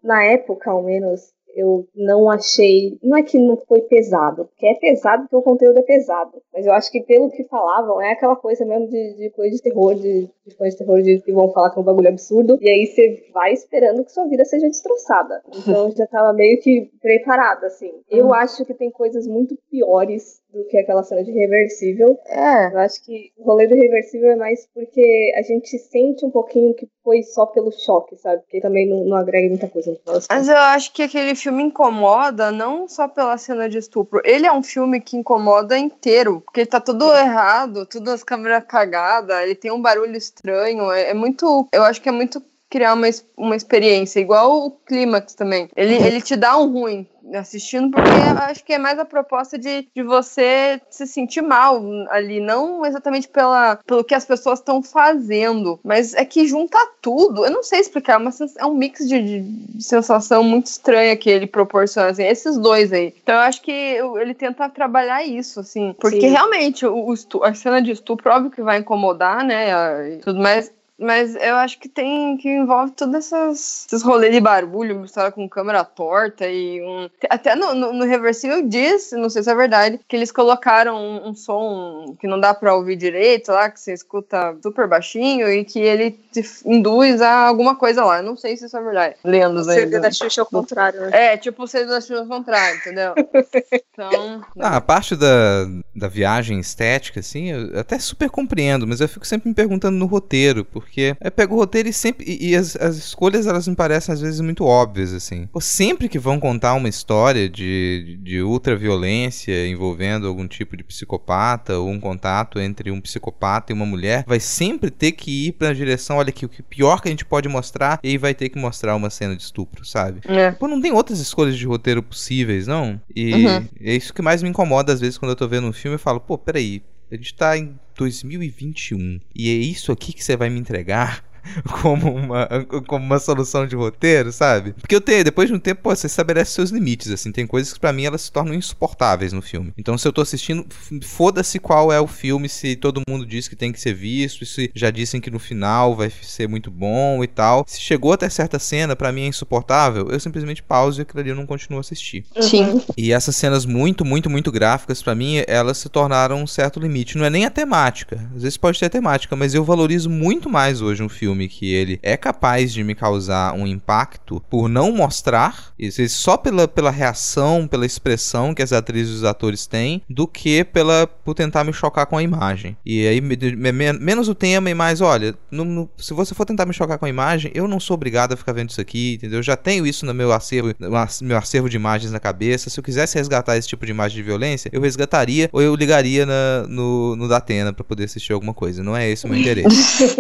[0.04, 3.00] na época, ao menos, eu não achei.
[3.02, 6.40] Não é que não foi pesado, porque é pesado porque o conteúdo é pesado.
[6.54, 9.62] Mas eu acho que pelo que falavam, é aquela coisa mesmo de, de coisa de
[9.64, 12.60] terror, de, de coisa de terror de que vão falar que é um bagulho absurdo.
[12.62, 15.42] E aí você vai esperando que sua vida seja destroçada.
[15.56, 17.92] Então eu já tava meio que preparada, assim.
[18.08, 18.34] Eu uhum.
[18.36, 22.18] acho que tem coisas muito piores do que aquela cena de reversível.
[22.26, 22.74] É.
[22.74, 26.74] Eu acho que o rolê do reversível é mais porque a gente sente um pouquinho
[26.74, 28.42] que foi só pelo choque, sabe?
[28.42, 30.22] Porque também não, não agrega muita coisa no final.
[30.30, 34.22] Mas eu acho que aquele filme incomoda não só pela cena de estupro.
[34.24, 36.42] Ele é um filme que incomoda inteiro.
[36.42, 40.92] Porque ele tá tudo errado, tudo as câmeras cagadas, ele tem um barulho estranho.
[40.92, 41.68] É, é muito.
[41.72, 45.70] Eu acho que é muito criar uma, uma experiência, igual o Clímax também.
[45.76, 49.88] Ele, ele te dá um ruim assistindo, porque acho que é mais a proposta de,
[49.94, 55.80] de você se sentir mal ali, não exatamente pela, pelo que as pessoas estão fazendo,
[55.84, 57.46] mas é que junta tudo.
[57.46, 61.48] Eu não sei explicar, mas é um mix de, de, sensação muito estranha que ele
[61.48, 63.14] proporciona, assim, esses dois aí.
[63.22, 66.28] Então eu acho que ele tenta trabalhar isso, assim, porque Sim.
[66.30, 71.36] realmente o, o, a cena de estupro, óbvio que vai incomodar, né, tudo mais, mas
[71.36, 75.84] eu acho que tem que envolve todos essas, esses rolês de barulho, misturado com câmera
[75.84, 77.10] torta e um.
[77.30, 81.30] Até no, no, no reversível diz, não sei se é verdade, que eles colocaram um,
[81.30, 85.64] um, som que não dá pra ouvir direito lá, que você escuta super baixinho e
[85.64, 88.18] que ele te induz a alguma coisa lá.
[88.18, 89.16] Eu não sei se isso é verdade.
[89.24, 89.86] Lendas aí.
[89.86, 91.34] O da Xuxa ao contrário, né?
[91.34, 93.14] É, tipo o CD da Xuxa ao contrário, entendeu?
[93.94, 94.42] então.
[94.60, 99.28] Ah, a parte da, da viagem estética, assim, eu até super compreendo, mas eu fico
[99.28, 102.26] sempre me perguntando no roteiro, porque porque eu pego o roteiro e sempre.
[102.28, 105.48] E, e as, as, escolhas elas me parecem às vezes muito óbvias, assim.
[105.48, 111.78] Pô, sempre que vão contar uma história de, de ultraviolência envolvendo algum tipo de psicopata
[111.78, 115.74] ou um contato entre um psicopata e uma mulher, vai sempre ter que ir pra
[115.74, 118.58] direção, olha aqui, o que pior que a gente pode mostrar, e vai ter que
[118.58, 120.22] mostrar uma cena de estupro, sabe?
[120.26, 120.52] É.
[120.52, 123.00] Pô, não tem outras escolhas de roteiro possíveis, não?
[123.14, 123.68] E uhum.
[123.82, 126.00] é isso que mais me incomoda às vezes quando eu tô vendo um filme e
[126.00, 130.50] falo, pô, peraí, a gente tá em 2021 e é isso aqui que você vai
[130.50, 131.24] me entregar?
[131.82, 132.48] como uma,
[132.88, 134.74] como uma solução de roteiro, sabe?
[134.74, 137.32] Porque eu tenho, depois de um tempo, pô, você estabelece seus limites, assim.
[137.32, 139.74] Tem coisas que para mim elas se tornam insuportáveis no filme.
[139.78, 140.66] Então, se eu tô assistindo,
[141.04, 144.72] foda-se qual é o filme, se todo mundo diz que tem que ser visto, se
[144.74, 147.66] já dizem que no final vai ser muito bom e tal.
[147.68, 151.30] Se chegou até certa cena, para mim é insuportável, eu simplesmente pauso e aquilo ali
[151.30, 152.26] eu não continuo a assistir.
[152.40, 152.82] Sim.
[152.98, 157.18] E essas cenas muito, muito, muito gráficas, para mim, elas se tornaram um certo limite.
[157.18, 158.30] Não é nem a temática.
[158.36, 161.48] Às vezes pode ter a temática, mas eu valorizo muito mais hoje um filme filme
[161.48, 165.74] que ele é capaz de me causar um impacto por não mostrar,
[166.10, 170.64] só pela, pela reação, pela expressão que as atrizes e os atores têm, do que
[170.64, 172.76] pela por tentar me chocar com a imagem.
[172.86, 176.46] E aí, me, me, menos o tema e mais, olha, no, no, se você for
[176.46, 179.16] tentar me chocar com a imagem, eu não sou obrigado a ficar vendo isso aqui,
[179.16, 179.40] entendeu?
[179.40, 180.90] Eu já tenho isso no meu acervo, no
[181.22, 182.70] meu acervo de imagens na cabeça.
[182.70, 186.26] Se eu quisesse resgatar esse tipo de imagem de violência, eu resgataria ou eu ligaria
[186.26, 188.82] na, no, no Datena para poder assistir alguma coisa.
[188.82, 190.16] Não é esse o meu interesse.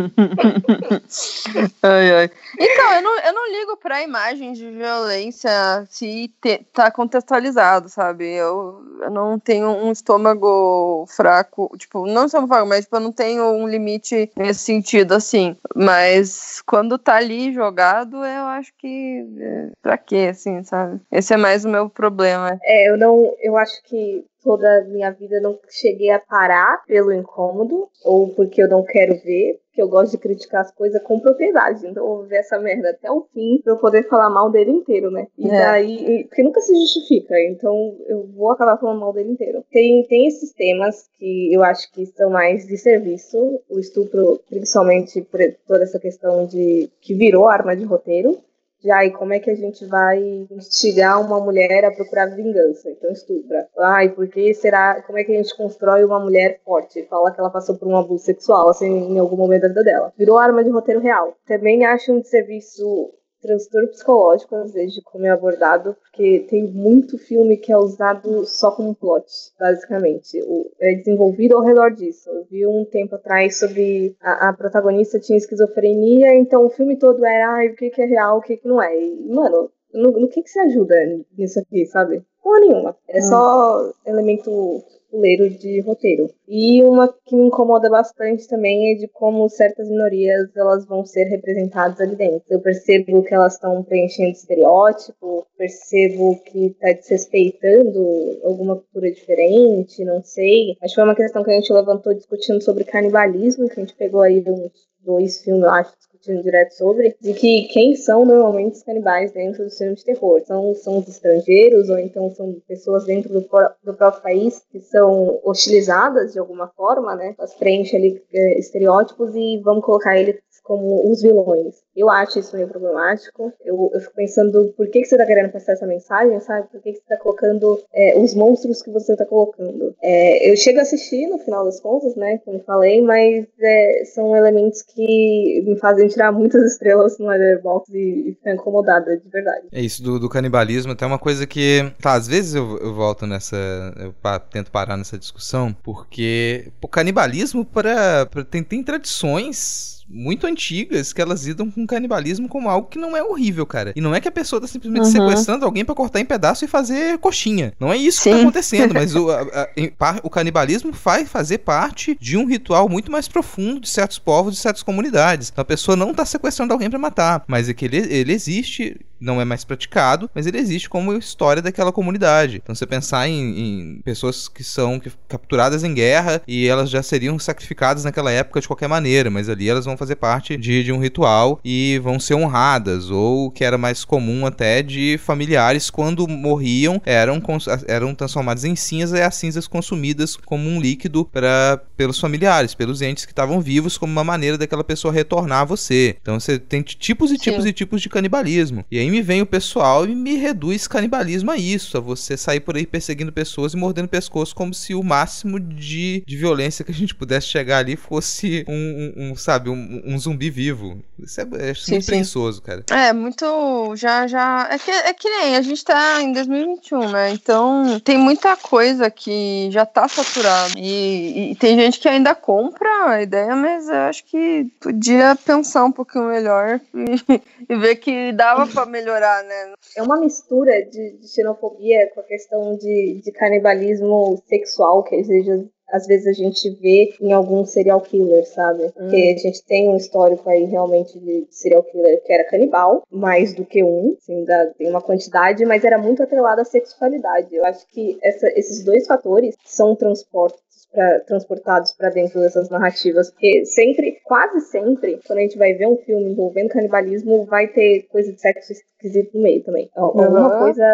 [1.82, 2.30] ai, ai.
[2.58, 5.50] Então, eu não, eu não ligo pra imagem de violência
[5.88, 8.26] se te, tá contextualizado, sabe?
[8.26, 13.12] Eu, eu não tenho um estômago fraco, tipo, não estômago fraco, mas tipo, eu não
[13.12, 15.56] tenho um limite nesse sentido, assim.
[15.74, 19.26] Mas quando tá ali jogado, eu acho que.
[19.38, 21.00] É, pra quê, assim, sabe?
[21.10, 22.58] Esse é mais o meu problema.
[22.62, 23.34] É, eu não.
[23.40, 28.62] Eu acho que toda a minha vida não cheguei a parar pelo incômodo ou porque
[28.62, 31.86] eu não quero ver, porque eu gosto de criticar as coisas com propriedade.
[31.86, 34.70] Então eu vou ver essa merda até o fim pra eu poder falar mal dele
[34.70, 35.26] inteiro, né?
[35.38, 35.50] E é.
[35.50, 39.64] daí, porque nunca se justifica, então eu vou acabar falando mal dele inteiro.
[39.70, 45.22] Tem, tem esses temas que eu acho que são mais de serviço, o estupro, principalmente
[45.22, 48.38] por toda essa questão de que virou arma de roteiro.
[48.82, 50.18] Já, e como é que a gente vai
[50.50, 52.90] instigar uma mulher a procurar vingança?
[52.90, 53.68] Então estupra.
[53.78, 55.02] Ai, porque será.
[55.02, 57.06] Como é que a gente constrói uma mulher forte?
[57.08, 60.12] Fala que ela passou por um abuso sexual, assim, em algum momento da vida dela.
[60.16, 61.34] Virou arma de roteiro real.
[61.46, 67.18] Também acho um serviço transtorno psicológico, às vezes, de como é abordado, porque tem muito
[67.18, 69.26] filme que é usado só como plot,
[69.58, 70.40] basicamente.
[70.46, 72.28] O, é desenvolvido ao redor disso.
[72.30, 77.24] Eu vi um tempo atrás sobre a, a protagonista tinha esquizofrenia, então o filme todo
[77.24, 78.96] era ah, o que, que é real, o que, que não é.
[78.96, 80.94] E, mano, no, no que, que se ajuda
[81.36, 82.22] nisso aqui, sabe?
[82.42, 82.96] Porra nenhuma.
[83.08, 83.22] É hum.
[83.22, 86.30] só elemento fuleiro de roteiro.
[86.48, 91.24] E uma que me incomoda bastante também é de como certas minorias elas vão ser
[91.24, 92.42] representadas ali dentro.
[92.48, 100.22] Eu percebo que elas estão preenchendo estereótipo, percebo que está desrespeitando alguma cultura diferente, não
[100.22, 100.76] sei.
[100.80, 103.94] Acho que foi uma questão que a gente levantou discutindo sobre canibalismo, que a gente
[103.94, 108.74] pegou aí uns dois filmes, eu acho, discutindo direto sobre, de que quem são normalmente
[108.74, 110.40] os canibais dentro do cinema de terror.
[110.44, 115.40] São, são os estrangeiros, ou então são pessoas dentro do, do próprio país que são
[115.42, 117.34] hostilizadas de alguma forma, né?
[117.38, 120.40] Elas preenchem ali é, estereótipos e vão colocar eles
[120.70, 121.82] como os vilões.
[121.96, 123.52] Eu acho isso meio problemático.
[123.64, 126.68] Eu, eu fico pensando por que, que você está querendo passar essa mensagem, sabe?
[126.68, 129.92] Por que, que você está colocando é, os monstros que você está colocando.
[130.00, 132.38] É, eu chego a assistir no final das contas, né?
[132.44, 138.30] Como falei, mas é, são elementos que me fazem tirar muitas estrelas no Letterboxd e,
[138.30, 139.66] e ficar incomodada, de verdade.
[139.72, 141.92] É isso do, do canibalismo, até uma coisa que.
[142.00, 143.56] Tá, às vezes eu, eu volto nessa.
[143.98, 151.12] Eu pa, tento parar nessa discussão, porque o canibalismo para, tem, tem tradições muito antigas
[151.12, 153.92] que elas lidam com canibalismo como algo que não é horrível, cara.
[153.94, 155.10] E não é que a pessoa tá simplesmente uhum.
[155.12, 157.72] sequestrando alguém para cortar em pedaço e fazer coxinha.
[157.78, 158.30] Não é isso Sim.
[158.30, 162.88] que tá acontecendo, mas o, a, a, o canibalismo faz fazer parte de um ritual
[162.88, 165.50] muito mais profundo de certos povos, de certas comunidades.
[165.50, 169.00] Então a pessoa não tá sequestrando alguém para matar, mas é que ele, ele existe
[169.20, 172.60] não é mais praticado, mas ele existe como história daquela comunidade.
[172.62, 177.38] Então você pensar em, em pessoas que são capturadas em guerra e elas já seriam
[177.38, 181.00] sacrificadas naquela época de qualquer maneira, mas ali elas vão fazer parte de, de um
[181.00, 187.00] ritual e vão ser honradas, ou que era mais comum até de familiares quando morriam
[187.04, 187.42] eram,
[187.86, 193.02] eram transformados em cinzas e as cinzas consumidas como um líquido para pelos familiares, pelos
[193.02, 196.16] entes que estavam vivos, como uma maneira daquela pessoa retornar a você.
[196.20, 197.70] Então você tem tipos e tipos Sim.
[197.70, 198.84] e tipos de canibalismo.
[198.90, 202.60] E aí me vem o pessoal e me reduz canibalismo a isso, a você sair
[202.60, 206.92] por aí perseguindo pessoas e mordendo pescoço como se o máximo de, de violência que
[206.92, 211.02] a gente pudesse chegar ali fosse um, um, um sabe, um, um, zumbi vivo.
[211.18, 212.60] Isso é, é sim, muito sim.
[212.64, 212.84] cara.
[212.90, 217.32] É, muito, já, já, é que, é que nem, a gente tá em 2021, né,
[217.32, 222.88] então tem muita coisa que já tá saturada e, e tem gente que ainda compra
[223.06, 228.32] a ideia, mas eu acho que podia pensar um pouquinho melhor e, e ver que
[228.32, 229.72] dava pra melhorar, né?
[229.96, 235.26] É uma mistura de, de xenofobia com a questão de, de canibalismo sexual que às
[235.26, 238.90] vezes, às vezes a gente vê em alguns serial killers, sabe?
[238.92, 239.34] Porque hum.
[239.34, 243.64] a gente tem um histórico aí realmente de serial killer que era canibal, mais do
[243.64, 247.54] que um, assim, da, tem uma quantidade, mas era muito atrelado à sexualidade.
[247.54, 253.30] Eu acho que essa, esses dois fatores são transportes pra, transportados para dentro dessas narrativas.
[253.30, 258.06] Porque sempre, quase sempre, quando a gente vai ver um filme envolvendo canibalismo, vai ter
[258.10, 259.90] coisa de sexo esquisito no meio também.
[259.96, 260.58] Alguma uhum.
[260.60, 260.84] coisa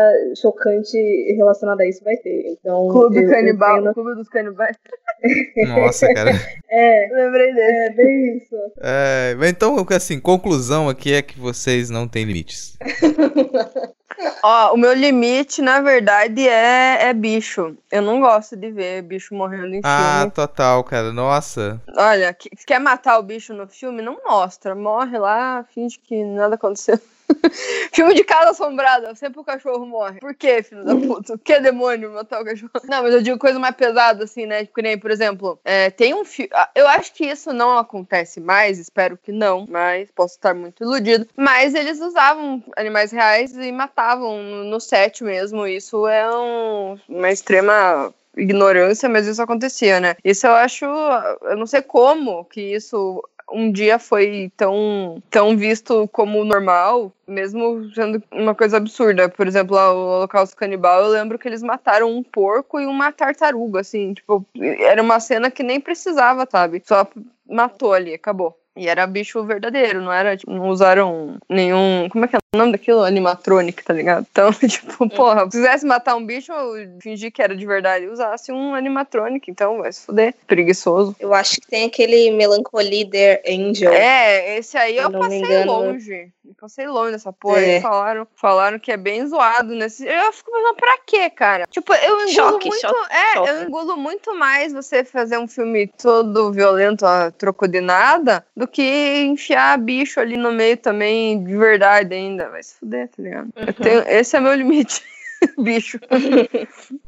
[0.41, 0.97] chocante
[1.37, 2.53] relacionada a isso vai ter.
[2.53, 4.77] Então, Clube eu, Canibal, eu Clube dos Canibais.
[5.69, 6.31] Nossa, cara.
[6.71, 7.77] É, lembrei desse.
[7.77, 8.57] É, bem isso.
[8.81, 12.77] É, então, assim, conclusão aqui é que vocês não têm limites.
[14.43, 17.77] Ó, o meu limite, na verdade, é, é bicho.
[17.91, 20.27] Eu não gosto de ver bicho morrendo em ah, filme.
[20.29, 21.13] Ah, total, cara.
[21.13, 21.81] Nossa.
[21.97, 22.37] Olha,
[22.67, 24.03] quer matar o bicho no filme?
[24.03, 24.75] Não mostra.
[24.75, 27.01] Morre lá, finge que nada aconteceu.
[27.93, 30.21] Filme de casa assombrada, sempre o cachorro morre.
[30.21, 31.39] Por quê, filho da puta?
[31.39, 32.71] que demônio matar o cachorro?
[32.85, 34.69] Não, mas eu digo coisa mais pesada, assim, né?
[34.79, 36.51] Nem, por exemplo, é, tem um filme.
[36.55, 40.83] Ah, eu acho que isso não acontece mais, espero que não, mas posso estar muito
[40.83, 41.27] iludido.
[41.37, 45.67] Mas eles usavam animais reais e matavam no, no set mesmo.
[45.67, 50.17] Isso é um, uma extrema ignorância, mas isso acontecia, né?
[50.23, 50.85] Isso eu acho.
[50.85, 57.91] Eu não sei como que isso um dia foi tão, tão visto como normal, mesmo
[57.95, 59.29] sendo uma coisa absurda.
[59.29, 63.13] Por exemplo, lá, o Holocausto Canibal, eu lembro que eles mataram um porco e uma
[63.13, 64.45] tartaruga, assim, tipo,
[64.81, 66.83] era uma cena que nem precisava, sabe?
[66.85, 67.07] Só
[67.49, 68.59] matou ali, acabou.
[68.77, 72.09] E era bicho verdadeiro, não era, tipo, não usaram nenhum.
[72.11, 73.03] Como é que é o nome daquilo?
[73.03, 74.27] Animatronic, tá ligado?
[74.37, 76.53] Então, tipo, porra, se quisesse matar um bicho,
[77.01, 80.35] fingir que era de verdade, usasse um animatronic, então vai se fuder.
[80.47, 81.17] Preguiçoso.
[81.19, 83.91] Eu acho que tem aquele Melancholy There Angel.
[83.91, 86.33] É, esse aí eu passei longe.
[86.47, 87.61] Eu passei longe dessa porra.
[87.61, 87.81] É.
[87.81, 90.07] Falaram, falaram que é bem zoado nesse.
[90.07, 91.67] Eu fico pensando, pra quê, cara?
[91.71, 92.81] Tipo, eu engulo choque, muito.
[92.81, 93.51] Choque, é, choque.
[93.51, 98.66] eu engulo muito mais você fazer um filme todo violento a troco de nada do
[98.67, 102.51] do que enfiar bicho ali no meio também de verdade ainda.
[102.51, 103.49] Vai se fuder, tá ligado?
[103.57, 103.73] Uhum.
[103.73, 105.03] Tenho, esse é meu limite.
[105.59, 105.99] bicho.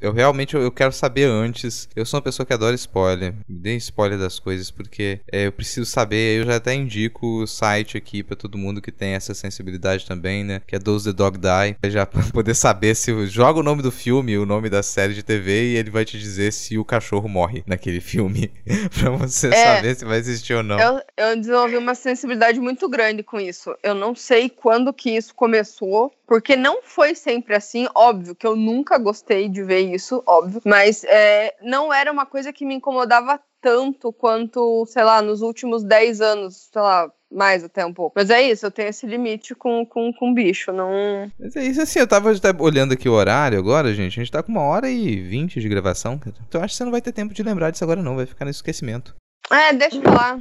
[0.01, 1.89] eu realmente eu quero saber antes.
[1.95, 3.35] Eu sou uma pessoa que adora spoiler.
[3.49, 6.41] Me dê spoiler das coisas, porque é, eu preciso saber.
[6.41, 10.45] Eu já até indico o site aqui para todo mundo que tem essa sensibilidade também,
[10.45, 10.61] né?
[10.67, 11.91] Que é Does the Dog Die.
[11.91, 13.27] Já pra poder saber se.
[13.27, 16.19] Joga o nome do filme, o nome da série de TV, e ele vai te
[16.19, 18.51] dizer se o cachorro morre naquele filme.
[18.99, 20.79] pra você é, saber se vai existir ou não.
[20.79, 23.75] Eu, eu desenvolvi uma sensibilidade muito grande com isso.
[23.83, 28.55] Eu não sei quando que isso começou, porque não foi sempre assim, óbvio que eu
[28.55, 33.41] nunca gostei de ver isso, óbvio, mas é, não era uma coisa que me incomodava
[33.63, 38.13] tanto quanto, sei lá, nos últimos 10 anos, sei lá, mais até um pouco.
[38.15, 41.33] Mas é isso, eu tenho esse limite com, com, com bicho, não...
[41.41, 44.43] Mas é isso assim, eu tava olhando aqui o horário agora, gente, a gente tá
[44.43, 46.21] com uma hora e vinte de gravação.
[46.47, 48.27] Então eu acho que você não vai ter tempo de lembrar disso agora não, vai
[48.27, 49.17] ficar no esquecimento.
[49.51, 50.41] É, deixa eu falar.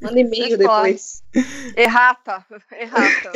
[0.00, 1.22] Manda e-mail depois.
[1.76, 2.44] Errata.
[2.72, 3.32] Errata.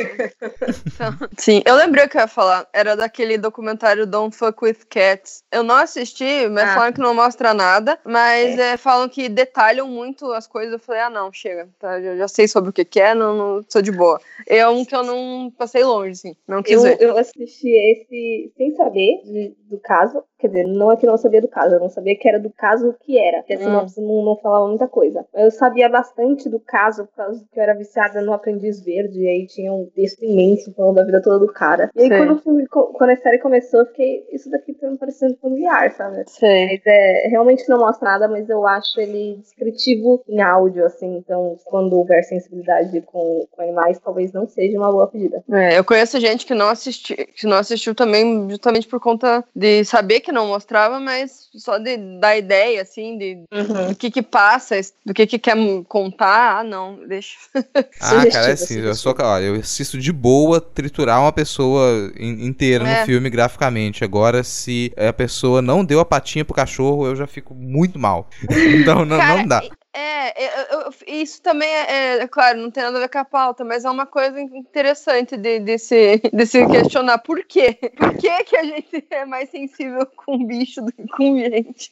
[0.85, 2.67] Então, sim, eu lembrei o que eu ia falar.
[2.71, 5.43] Era daquele documentário Don't Fuck With Cats.
[5.51, 6.73] Eu não assisti, mas ah.
[6.73, 7.99] falam que não mostra nada.
[8.05, 8.73] Mas é.
[8.73, 10.73] É, falam que detalham muito as coisas.
[10.73, 11.67] Eu falei, ah, não, chega.
[11.79, 14.19] Tá, já, já sei sobre o que, que é, não, não sou de boa.
[14.47, 16.35] É um que eu não passei longe, assim.
[16.47, 17.01] Não quis eu, ver.
[17.01, 20.23] Eu assisti esse sem saber de, do caso.
[20.39, 22.51] Quer dizer, não é que não sabia do caso, eu não sabia que era do
[22.51, 23.39] caso que era.
[23.39, 24.07] Porque a sinopse hum.
[24.07, 25.25] não, não falava muita coisa.
[25.33, 29.27] Eu sabia bastante do caso, por causa que eu era viciada no Aprendiz Verde, e
[29.27, 31.89] aí tinha um texto imenso falando da vida toda do cara.
[31.95, 35.35] E aí quando, filme, quando, a série começou, eu fiquei, isso daqui tá me parecendo
[35.41, 36.23] familiar, sabe?
[36.27, 36.67] Sim.
[36.67, 41.17] Mas é, realmente não mostra nada, mas eu acho ele descritivo em áudio, assim.
[41.17, 45.43] Então, quando houver sensibilidade com, com animais, talvez não seja uma boa pedida.
[45.51, 49.83] É, eu conheço gente que não, assisti, que não assistiu também, justamente por conta de
[49.83, 53.87] saber que não mostrava, mas só de dar ideia, assim, de uhum.
[53.89, 54.56] do que que passa,
[55.05, 55.55] do que que quer
[55.87, 56.59] contar.
[56.59, 57.37] Ah, não, deixa.
[58.01, 62.87] ah, cara, é assim, eu sou, olha, eu assisto de boa triturar uma pessoa inteira
[62.87, 62.99] é.
[62.99, 64.03] no filme graficamente.
[64.03, 68.29] Agora, se a pessoa não deu a patinha pro cachorro, eu já fico muito mal.
[68.77, 69.63] Então, não, cara, não dá.
[69.99, 73.17] É, eu, eu, isso também é, é, é, claro, não tem nada a ver com
[73.17, 77.73] a pauta, mas é uma coisa interessante de, de, se, de se questionar por quê?
[77.97, 81.91] Por que, que a gente é mais sensível com bicho do que com gente?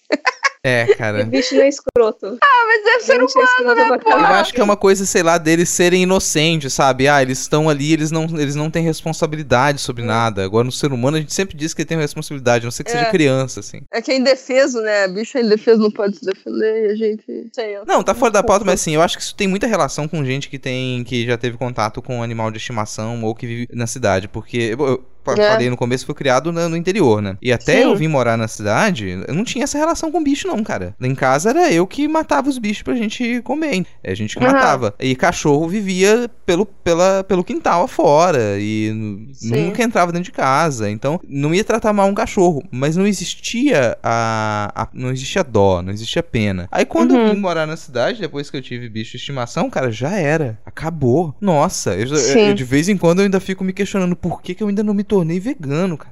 [0.66, 1.22] É, cara.
[1.22, 2.40] O bicho não é escroto.
[2.42, 5.38] Ah, mas é ser humano, é né, Eu acho que é uma coisa, sei lá,
[5.38, 7.08] deles serem inocentes, sabe?
[7.08, 10.08] Ah, eles estão ali, eles não, eles não têm responsabilidade sobre é.
[10.08, 10.44] nada.
[10.44, 12.84] Agora, no ser humano, a gente sempre diz que ele tem responsabilidade, a não ser
[12.84, 12.94] que é.
[12.94, 13.82] seja criança, assim.
[13.94, 15.08] É que é indefeso, né?
[15.08, 17.50] Bicho é indefeso, não pode se defender e a gente...
[17.54, 20.08] Sei, não, tá fora da pauta, mas assim, eu acho que isso tem muita relação
[20.08, 23.46] com gente que tem, que já teve contato com um animal de estimação ou que
[23.46, 24.76] vive na cidade, porque...
[24.80, 25.52] Eu, é.
[25.52, 27.38] falei no começo, foi criado no, no interior, né?
[27.42, 27.84] E até Sim.
[27.84, 30.96] eu vim morar na cidade, eu não tinha essa relação com bicho, não, cara.
[31.00, 33.86] Lá em casa era eu que matava os bichos pra gente comer.
[34.04, 34.52] É a gente que uhum.
[34.52, 34.94] matava.
[35.00, 38.58] E cachorro vivia pelo, pela, pelo quintal afora.
[38.60, 39.66] E Sim.
[39.66, 40.90] nunca entrava dentro de casa.
[40.90, 42.64] Então, não ia tratar mal um cachorro.
[42.72, 44.72] Mas não existia a.
[44.76, 46.68] a não existia dó, não existia pena.
[46.72, 47.28] Aí quando uhum.
[47.28, 50.60] eu vim morar na cidade, depois que eu tive bicho de estimação, cara, já era.
[50.66, 51.36] Acabou.
[51.42, 54.64] Nossa, eu, eu, de vez em quando eu ainda fico me questionando por que, que
[54.64, 56.12] eu ainda não me tornei vegano, cara.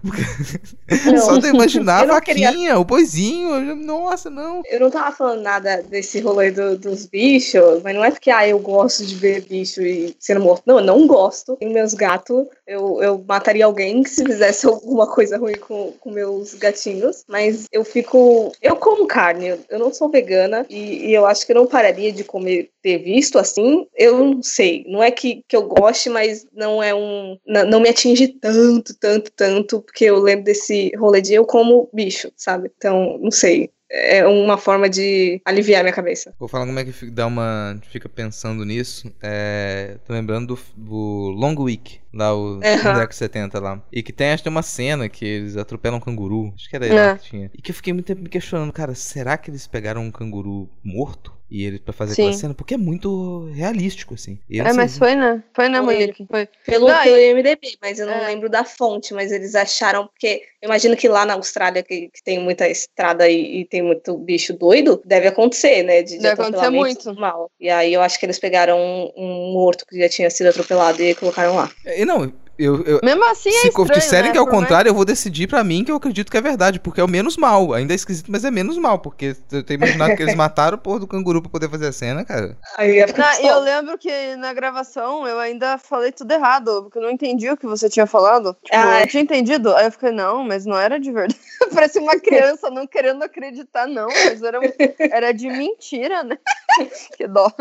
[1.11, 2.79] Não, Só de imaginar a vaquinha, queria...
[2.79, 3.75] o boizinho.
[3.75, 4.61] Nossa, não.
[4.65, 8.47] Eu não tava falando nada desse rolê do, dos bichos, mas não é porque ah,
[8.47, 10.63] eu gosto de ver bicho e sendo morto.
[10.65, 11.57] Não, eu não gosto.
[11.57, 12.45] Tem meus gatos.
[12.65, 17.25] Eu, eu mataria alguém se fizesse alguma coisa ruim com, com meus gatinhos.
[17.27, 18.53] Mas eu fico.
[18.61, 22.11] Eu como carne, eu não sou vegana e, e eu acho que eu não pararia
[22.13, 23.87] de comer, ter visto assim.
[23.95, 24.85] Eu não sei.
[24.87, 27.37] Não é que, que eu goste, mas não é um.
[27.47, 31.89] Não, não me atinge tanto, tanto, tanto, porque eu lembro desse rolê de eu como
[31.93, 32.69] bicho, sabe?
[32.77, 36.33] Então, não sei é uma forma de aliviar minha cabeça.
[36.39, 37.79] Vou falar como é que dá uma.
[37.91, 39.13] fica pensando nisso.
[39.21, 42.59] É, tô lembrando do, do Long Week, lá o uhum.
[42.59, 43.81] Deck 70 lá.
[43.91, 46.51] E que tem, acho que tem uma cena que eles atropelam um canguru.
[46.55, 46.93] Acho que era é.
[46.93, 47.51] lá que tinha.
[47.53, 50.67] E que eu fiquei muito tempo me questionando, cara, será que eles pegaram um canguru
[50.83, 51.31] morto?
[51.49, 52.23] E ele para fazer Sim.
[52.23, 54.39] aquela cena, porque é muito realístico, assim.
[54.49, 55.43] é, assim, mas foi, né?
[55.53, 56.25] Foi, né, Monique?
[56.29, 56.47] Foi.
[56.65, 58.27] Pelo, não, pelo IMDB, mas eu não é.
[58.27, 62.23] lembro da fonte, mas eles acharam, porque eu imagino que lá na Austrália, que, que
[62.23, 66.01] tem muita estrada e, e, tem muito bicho doido, deve acontecer, né?
[66.01, 67.13] De, de deve acontecer muito.
[67.13, 67.51] Mal.
[67.59, 71.03] E aí eu acho que eles pegaram um, um morto que já tinha sido atropelado
[71.03, 71.69] e colocaram lá.
[71.85, 74.31] E não, eu, eu, Mesmo assim é Se estranho, disserem né?
[74.31, 76.79] que é o contrário, eu vou decidir para mim que eu acredito que é verdade,
[76.79, 77.73] porque é o menos mal.
[77.73, 80.79] Ainda é esquisito, mas é menos mal, porque eu tenho imaginado que eles mataram o
[80.79, 82.55] porra do canguru pra poder fazer a cena, cara.
[82.77, 87.09] Aí não, eu lembro que na gravação eu ainda falei tudo errado, porque eu não
[87.09, 88.55] entendi o que você tinha falado.
[88.63, 89.75] Tipo, ah, eu tinha entendido.
[89.75, 91.39] Aí eu fiquei, não, mas não era de verdade.
[91.73, 94.59] Parecia uma criança não querendo acreditar, não, mas era,
[94.99, 96.37] era de mentira, né?
[97.17, 97.51] que dó.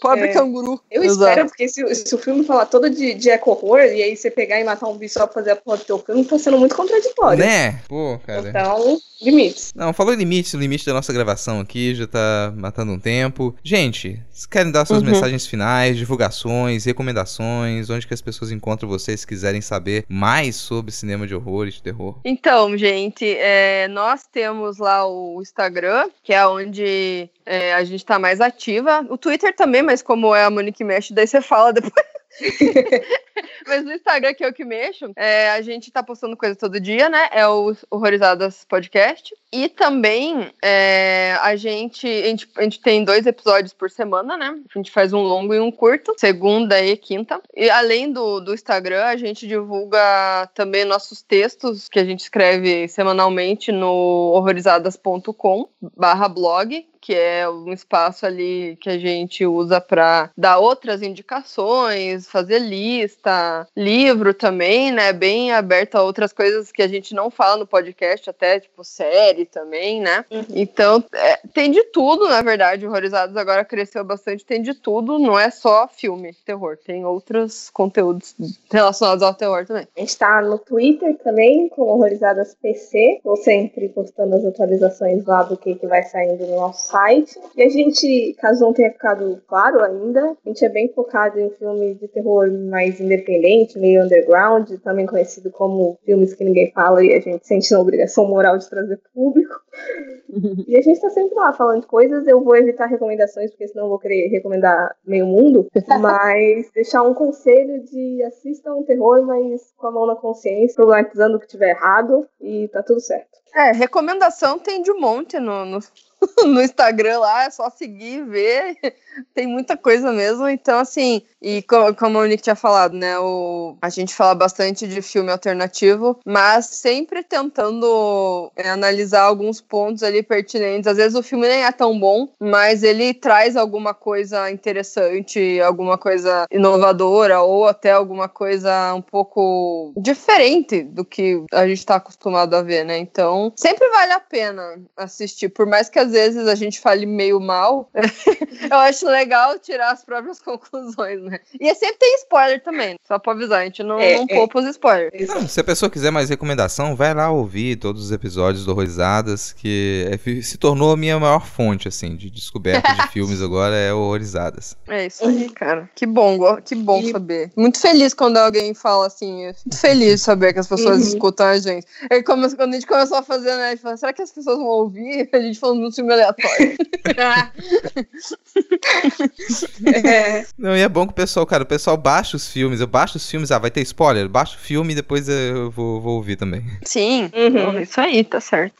[0.00, 0.32] Pobre é.
[0.32, 0.80] canguru.
[0.90, 1.30] Eu Exato.
[1.30, 4.60] espero, porque se, se, o filme falar todo de, de eco-horror, e aí você pegar
[4.60, 6.74] e matar um bicho só pra fazer a porra do teu filme, tá sendo muito
[6.74, 7.44] contraditório.
[7.44, 7.80] Né?
[7.88, 8.48] Pô, cara.
[8.48, 9.72] Então, limites.
[9.74, 13.54] Não, falou limites, o limite da nossa gravação aqui já tá matando um tempo.
[13.62, 15.10] Gente, se querem dar suas uhum.
[15.10, 20.90] mensagens finais, divulgações, recomendações, onde que as pessoas encontram vocês se quiserem saber mais sobre
[20.90, 22.18] cinema de horror e de terror?
[22.24, 28.18] Então, gente, é, nós temos lá o Instagram, que é onde é, a gente tá
[28.18, 29.06] mais ativa.
[29.10, 31.92] O Twitter também, mas como é a Monique Mesh, daí você fala depois.
[33.66, 36.80] Mas no Instagram, que é o que mexo, é, a gente tá postando coisa todo
[36.80, 37.28] dia, né?
[37.32, 39.34] É o Horrorizadas Podcast.
[39.52, 44.58] E também é, a, gente, a, gente, a gente tem dois episódios por semana, né?
[44.74, 47.40] A gente faz um longo e um curto, segunda e quinta.
[47.54, 52.88] E além do, do Instagram, a gente divulga também nossos textos que a gente escreve
[52.88, 60.30] semanalmente no horrorizadas.com barra blog, que é um espaço ali que a gente usa para
[60.38, 65.12] dar outras indicações, fazer lista, livro também, né?
[65.12, 69.44] Bem aberto a outras coisas que a gente não fala no podcast, até tipo série
[69.44, 70.24] também, né?
[70.30, 70.44] Uhum.
[70.54, 72.86] Então é, tem de tudo, na verdade.
[72.86, 78.34] Horrorizados agora cresceu bastante, tem de tudo, não é só filme, terror, tem outros conteúdos
[78.70, 79.86] relacionados ao terror também.
[79.96, 85.42] A gente tá no Twitter também, com Horrorizadas PC, tô sempre postando as atualizações lá
[85.42, 87.38] do que, que vai saindo no nosso site.
[87.56, 91.50] E a gente, caso não tenha ficado claro ainda, a gente é bem focado em
[91.50, 97.14] filmes de terror mais independente, meio underground, também conhecido como filmes que ninguém fala e
[97.14, 99.60] a gente sente a obrigação moral de trazer público.
[100.66, 102.26] e a gente tá sempre lá falando de coisas.
[102.26, 105.66] Eu vou evitar recomendações, porque senão eu vou querer recomendar meio mundo.
[106.00, 111.36] Mas deixar um conselho de assistam um terror, mas com a mão na consciência, problematizando
[111.36, 113.42] o que tiver errado e tá tudo certo.
[113.54, 115.78] É, recomendação tem de um monte no, no,
[116.46, 118.76] no Instagram lá, é só seguir e ver.
[119.34, 120.48] Tem muita coisa mesmo.
[120.48, 123.18] Então, assim, e como, como o Nick tinha falado, né?
[123.18, 130.02] O, a gente fala bastante de filme alternativo, mas sempre tentando é, analisar alguns pontos
[130.02, 130.86] ali pertinentes.
[130.86, 135.98] Às vezes o filme nem é tão bom, mas ele traz alguma coisa interessante, alguma
[135.98, 142.54] coisa inovadora, ou até alguma coisa um pouco diferente do que a gente está acostumado
[142.54, 142.98] a ver, né?
[142.98, 147.40] Então, sempre vale a pena assistir, por mais que às vezes a gente fale meio
[147.40, 147.90] mal,
[148.70, 151.40] eu acho legal tirar as próprias conclusões, né?
[151.60, 154.34] E sempre tem spoiler também, só pra avisar, a gente não, é, não é.
[154.34, 155.28] poupa os spoilers.
[155.28, 159.52] Não, se a pessoa quiser mais recomendação, vai lá ouvir todos os episódios do Horrorizadas,
[159.52, 163.92] que é, se tornou a minha maior fonte, assim, de descoberta de filmes agora, é
[163.92, 164.76] Horrorizadas.
[164.88, 165.90] É isso aí, cara.
[165.94, 167.10] Que bom, que bom e...
[167.10, 167.50] saber.
[167.56, 171.08] Muito feliz quando alguém fala assim, muito feliz de saber que as pessoas uhum.
[171.08, 171.86] escutam a gente.
[172.10, 174.30] É como quando a gente começou a fazer, né, a gente falou, será que as
[174.30, 175.28] pessoas vão ouvir?
[175.32, 176.76] A gente falando no filme aleatório.
[180.04, 180.44] é.
[180.58, 182.80] Não, e é bom que o pessoal, cara, o pessoal baixa os filmes.
[182.80, 184.28] Eu baixo os filmes, ah, vai ter spoiler?
[184.28, 186.64] Baixo o filme e depois eu vou, vou ouvir também.
[186.84, 187.80] Sim, uhum.
[187.80, 188.74] isso aí, tá certo.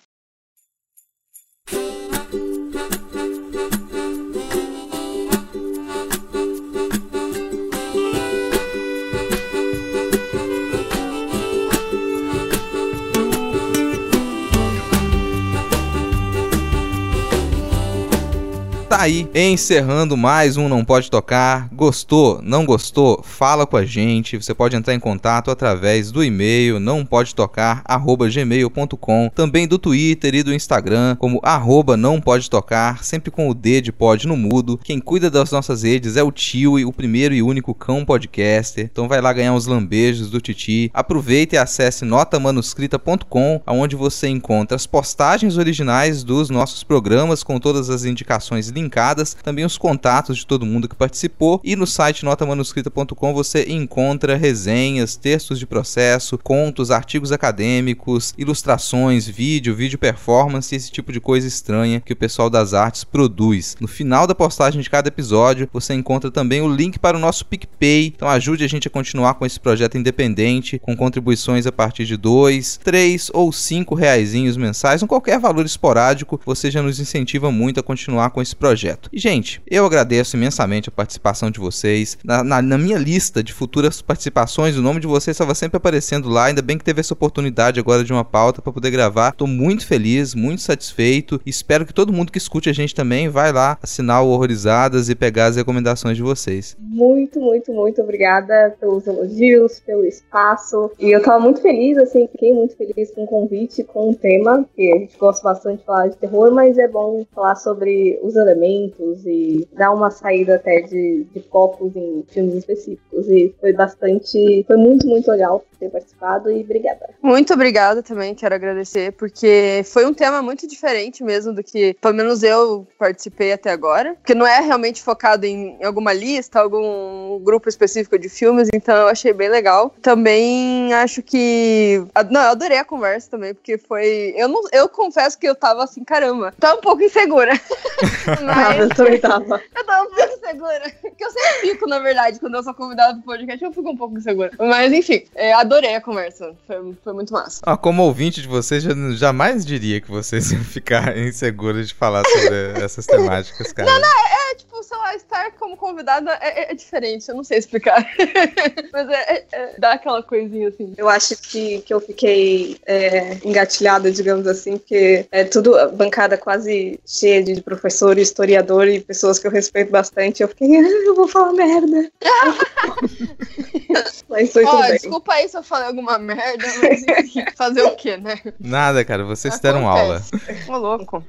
[18.92, 21.66] Tá aí, encerrando mais um Não Pode Tocar.
[21.72, 22.42] Gostou?
[22.42, 23.22] Não gostou?
[23.22, 24.36] Fala com a gente.
[24.36, 27.82] Você pode entrar em contato através do e-mail não pode tocar
[28.30, 33.54] gmail.com, também do Twitter e do Instagram como arroba não pode tocar, sempre com o
[33.54, 34.78] D de pod no mudo.
[34.84, 38.90] Quem cuida das nossas redes é o Tio e o primeiro e único cão podcaster.
[38.92, 40.90] Então vai lá ganhar uns lambejos do Titi.
[40.92, 47.88] Aproveita e acesse notamanuscrita.com, onde você encontra as postagens originais dos nossos programas com todas
[47.88, 53.34] as indicações linkadas, também os contatos de todo mundo que participou e no site notamanuscrita.com
[53.34, 61.12] você encontra resenhas, textos de processo, contos, artigos acadêmicos, ilustrações, vídeo, vídeo performance, esse tipo
[61.12, 63.76] de coisa estranha que o pessoal das artes produz.
[63.80, 67.46] No final da postagem de cada episódio, você encontra também o link para o nosso
[67.46, 68.12] PicPay.
[68.14, 72.16] Então ajude a gente a continuar com esse projeto independente, com contribuições a partir de
[72.16, 77.80] dois, três ou cinco reaisinhos mensais, um qualquer valor esporádico, você já nos incentiva muito
[77.80, 78.71] a continuar com esse projeto.
[79.12, 82.18] E, gente, eu agradeço imensamente a participação de vocês.
[82.24, 86.28] Na, na, na minha lista de futuras participações, o nome de vocês estava sempre aparecendo
[86.28, 86.46] lá.
[86.46, 89.30] Ainda bem que teve essa oportunidade agora de uma pauta para poder gravar.
[89.30, 91.40] Estou muito feliz, muito satisfeito.
[91.44, 95.14] Espero que todo mundo que escute a gente também vai lá assinar o Horrorizadas e
[95.14, 96.76] pegar as recomendações de vocês.
[96.78, 100.90] Muito, muito, muito obrigada pelos elogios, pelo espaço.
[100.98, 104.64] E eu estava muito feliz, assim, fiquei muito feliz com o convite, com o tema,
[104.74, 108.36] que a gente gosta bastante de falar de terror, mas é bom falar sobre os
[108.36, 113.28] elementos e dar uma saída até de, de focos em filmes específicos.
[113.28, 114.64] E foi bastante.
[114.66, 117.10] Foi muito, muito legal ter participado e obrigada.
[117.20, 122.14] Muito obrigada também, quero agradecer, porque foi um tema muito diferente mesmo do que, pelo
[122.14, 124.14] menos eu participei até agora.
[124.14, 129.08] Porque não é realmente focado em alguma lista, algum grupo específico de filmes, então eu
[129.08, 129.94] achei bem legal.
[130.00, 132.04] Também acho que.
[132.30, 134.34] Não, eu adorei a conversa também, porque foi.
[134.36, 134.62] Eu, não...
[134.72, 137.52] eu confesso que eu tava assim, caramba, tava um pouco insegura.
[138.42, 138.78] Mas...
[138.78, 139.62] eu também tava.
[139.74, 140.08] eu tava
[140.42, 140.90] insegura.
[141.16, 143.96] Que eu sempre fico, na verdade, quando eu sou convidada pro podcast, eu fico um
[143.96, 144.50] pouco insegura.
[144.58, 146.54] Mas enfim, é, adorei a conversa.
[146.66, 147.60] Foi, foi muito massa.
[147.64, 152.24] Ah, como ouvinte de vocês, eu jamais diria que vocês iam ficar inseguros de falar
[152.26, 153.90] sobre essas temáticas, cara.
[153.90, 157.34] Não, não, é, é tipo, sei lá, estar como convidada é, é, é diferente, eu
[157.34, 158.06] não sei explicar.
[158.92, 160.94] Mas é, é, é, dá aquela coisinha assim.
[160.96, 167.00] Eu acho que, que eu fiquei é, engatilhada, digamos assim, porque é tudo bancada quase
[167.06, 170.42] cheia de professor, historiador e pessoas que eu respeito bastante.
[170.42, 172.10] Eu fiquei, ah, eu vou falar merda.
[174.28, 174.92] mas foi Ó, tudo bem.
[174.92, 178.40] desculpa aí se eu falei alguma merda, mas enfim, fazer o quê, né?
[178.60, 180.16] Nada, cara, vocês deram aula.
[180.16, 180.70] Acontece.
[180.70, 181.24] Ô, louco.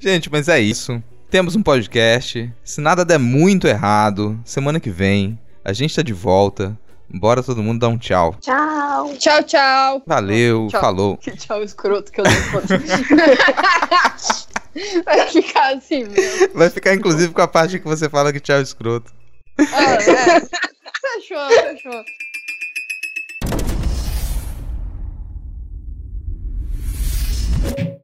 [0.00, 2.52] Gente, mas é isso temos um podcast.
[2.64, 6.76] Se nada der muito errado, semana que vem a gente tá de volta.
[7.08, 8.36] Bora todo mundo dar um tchau.
[8.40, 9.14] Tchau.
[9.16, 10.02] Tchau, tchau.
[10.06, 10.80] Valeu, tchau.
[10.80, 11.16] falou.
[11.16, 12.32] Que tchau escroto que eu não
[15.04, 16.48] Vai ficar assim mesmo.
[16.54, 19.12] Vai ficar inclusive com a parte que você fala que tchau escroto.
[19.58, 20.40] Ah, é.
[21.20, 22.04] fechou, fechou.